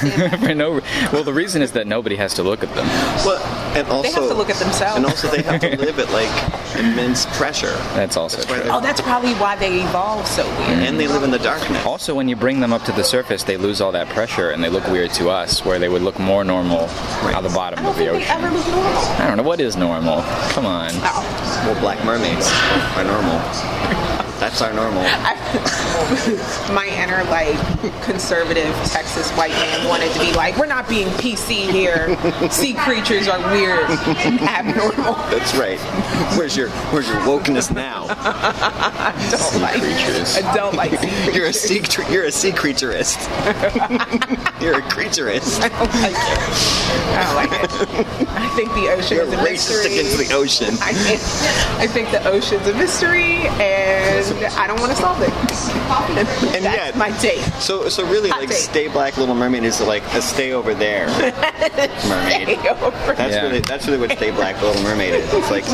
For 0.40 0.54
no, 0.54 0.80
well, 1.12 1.24
the 1.24 1.32
reason 1.32 1.62
is 1.62 1.72
that 1.72 1.86
nobody 1.86 2.16
has 2.16 2.34
to 2.34 2.42
look 2.42 2.62
at 2.62 2.74
them. 2.74 2.86
Well, 3.24 3.42
and 3.76 3.86
also 3.88 4.02
They 4.02 4.12
have 4.12 4.28
to 4.30 4.34
look 4.34 4.50
at 4.50 4.56
themselves. 4.56 4.96
and 4.96 5.06
also 5.06 5.28
they 5.28 5.42
have 5.42 5.60
to 5.60 5.76
live 5.76 5.98
at 5.98 6.10
like 6.10 6.30
immense 6.78 7.26
pressure, 7.36 7.74
That's 7.94 8.16
also 8.16 8.38
That's 8.38 8.62
true. 8.62 8.70
oh, 8.72 8.80
that's 8.80 9.00
probably 9.00 9.34
why 9.34 9.56
they 9.56 9.82
evolve 9.82 10.26
so 10.26 10.44
weird. 10.46 10.70
and 10.80 10.98
they 10.98 11.06
live 11.08 11.22
in 11.22 11.30
the 11.30 11.38
darkness. 11.38 11.84
Also, 11.84 12.14
when 12.14 12.28
you 12.28 12.36
bring 12.36 12.60
them 12.60 12.72
up 12.72 12.82
to 12.84 12.92
the 12.92 13.04
surface, 13.04 13.42
they 13.44 13.56
lose 13.56 13.80
all 13.80 13.92
that 13.92 14.08
pressure 14.08 14.50
and 14.50 14.62
they 14.64 14.68
look 14.70 14.86
weird 14.88 15.10
to 15.14 15.28
us, 15.30 15.64
where 15.64 15.78
they 15.78 15.88
would 15.88 16.02
look 16.02 16.18
more 16.18 16.44
normal 16.44 16.82
at 17.34 17.42
the 17.42 17.48
bottom 17.50 17.78
I 17.78 17.82
don't 17.82 17.90
of 17.92 17.96
the 17.98 18.04
think 18.06 18.12
they 18.12 18.18
ocean. 18.24 18.44
ever 18.44 18.50
look 18.56 18.66
normal. 18.68 19.02
I 19.20 19.26
don't 19.26 19.36
know 19.36 19.42
what 19.42 19.60
is 19.60 19.76
normal. 19.76 20.22
Come 20.50 20.66
on. 20.66 20.90
Oh, 20.94 21.62
Well, 21.66 21.80
black 21.80 22.02
mermaids 22.04 22.48
are 22.96 23.04
normal. 23.04 24.19
That's 24.40 24.62
our 24.62 24.72
normal. 24.72 25.02
my 26.74 26.86
inner 26.96 27.22
like 27.30 27.54
conservative 28.02 28.74
Texas 28.86 29.30
white 29.32 29.50
man 29.52 29.86
wanted 29.86 30.10
to 30.12 30.18
be 30.18 30.32
like, 30.32 30.56
we're 30.56 30.64
not 30.66 30.88
being 30.88 31.08
PC 31.08 31.70
here. 31.70 32.16
sea 32.50 32.72
creatures 32.72 33.28
are 33.28 33.38
weird 33.52 33.84
and 34.24 34.40
abnormal. 34.48 35.12
That's 35.30 35.54
right. 35.56 35.78
Where's 36.38 36.56
your 36.56 36.70
Where's 36.90 37.06
your 37.08 37.18
wokeness 37.18 37.70
now? 37.74 38.06
I 38.08 39.12
don't 39.30 39.60
like 39.60 39.80
creatures. 39.80 40.36
I 40.38 40.54
don't 40.54 40.74
like 40.74 40.92
sea 40.92 41.08
creatures. 41.10 41.34
You're 41.36 41.46
a 41.46 41.52
sea 41.52 41.80
cre- 41.80 42.10
You're 42.12 42.24
a 42.24 42.32
sea 42.32 42.50
creatureist. 42.50 43.20
you're 44.60 44.78
a 44.78 44.82
creatureist. 44.82 45.60
I 45.62 45.68
don't 45.68 45.94
like 46.00 46.16
it. 46.16 46.38
I 47.12 47.24
don't 47.24 47.36
like 47.36 47.52
it. 47.52 48.28
I 48.30 48.48
think 48.56 48.72
the 48.72 48.88
ocean 48.90 49.16
You're 49.18 49.26
is 49.26 49.32
a 49.32 49.36
racist 49.36 49.84
mystery. 49.84 49.98
against 49.98 50.18
the 50.18 50.34
ocean. 50.34 50.74
I, 50.80 50.92
think, 50.94 51.20
I 51.80 51.86
think 51.86 52.10
the 52.10 52.26
ocean's 52.28 52.66
a 52.66 52.74
mystery, 52.74 53.48
and 53.60 54.29
I 54.56 54.66
don't 54.66 54.78
want 54.80 54.92
to 54.92 54.98
solve 54.98 55.20
it. 55.22 55.30
And 56.56 56.64
That's 56.64 56.76
yet- 56.76 56.96
my 56.96 57.10
take. 57.18 57.40
So, 57.60 57.88
so 57.88 58.04
really, 58.06 58.30
Hot 58.30 58.40
like, 58.40 58.48
take. 58.50 58.58
stay 58.58 58.88
black, 58.88 59.16
Little 59.16 59.34
Mermaid 59.34 59.64
is 59.64 59.80
like 59.80 60.02
a 60.14 60.22
stay 60.22 60.52
over 60.52 60.72
there 60.74 61.06
mermaid. 62.08 62.58
That's 62.60 63.34
Yeah. 63.34 63.42
really 63.42 63.60
that's 63.60 63.86
really 63.86 63.98
what 63.98 64.12
Stay 64.16 64.30
Black 64.30 64.60
Little 64.62 64.82
Mermaid 64.82 65.14
is. 65.14 65.32
It's 65.32 65.50
like 65.50 65.64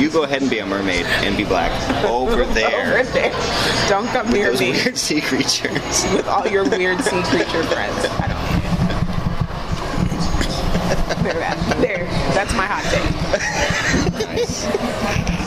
you 0.00 0.10
go 0.10 0.22
ahead 0.24 0.40
and 0.42 0.50
be 0.50 0.58
a 0.60 0.66
mermaid 0.66 1.06
and 1.06 1.36
be 1.36 1.44
black 1.44 1.70
over 2.04 2.44
there. 2.46 2.98
Over 3.00 3.02
there. 3.12 3.32
Don't 3.88 4.06
come 4.08 4.30
near 4.30 4.50
Those 4.50 4.60
me 4.60 4.70
weird 4.72 4.96
sea 5.06 5.20
creatures. 5.20 6.04
with 6.14 6.26
all 6.26 6.46
your 6.46 6.64
weird 6.68 7.00
sea 7.00 7.22
creature 7.24 7.62
friends. 7.64 8.06
I 8.20 8.28
don't. 8.28 8.38
There, 11.24 11.34
that- 11.34 11.76
there. 11.80 12.04
That's 12.34 12.52
my 12.54 12.66
hot 12.66 12.84
take. 15.24 15.37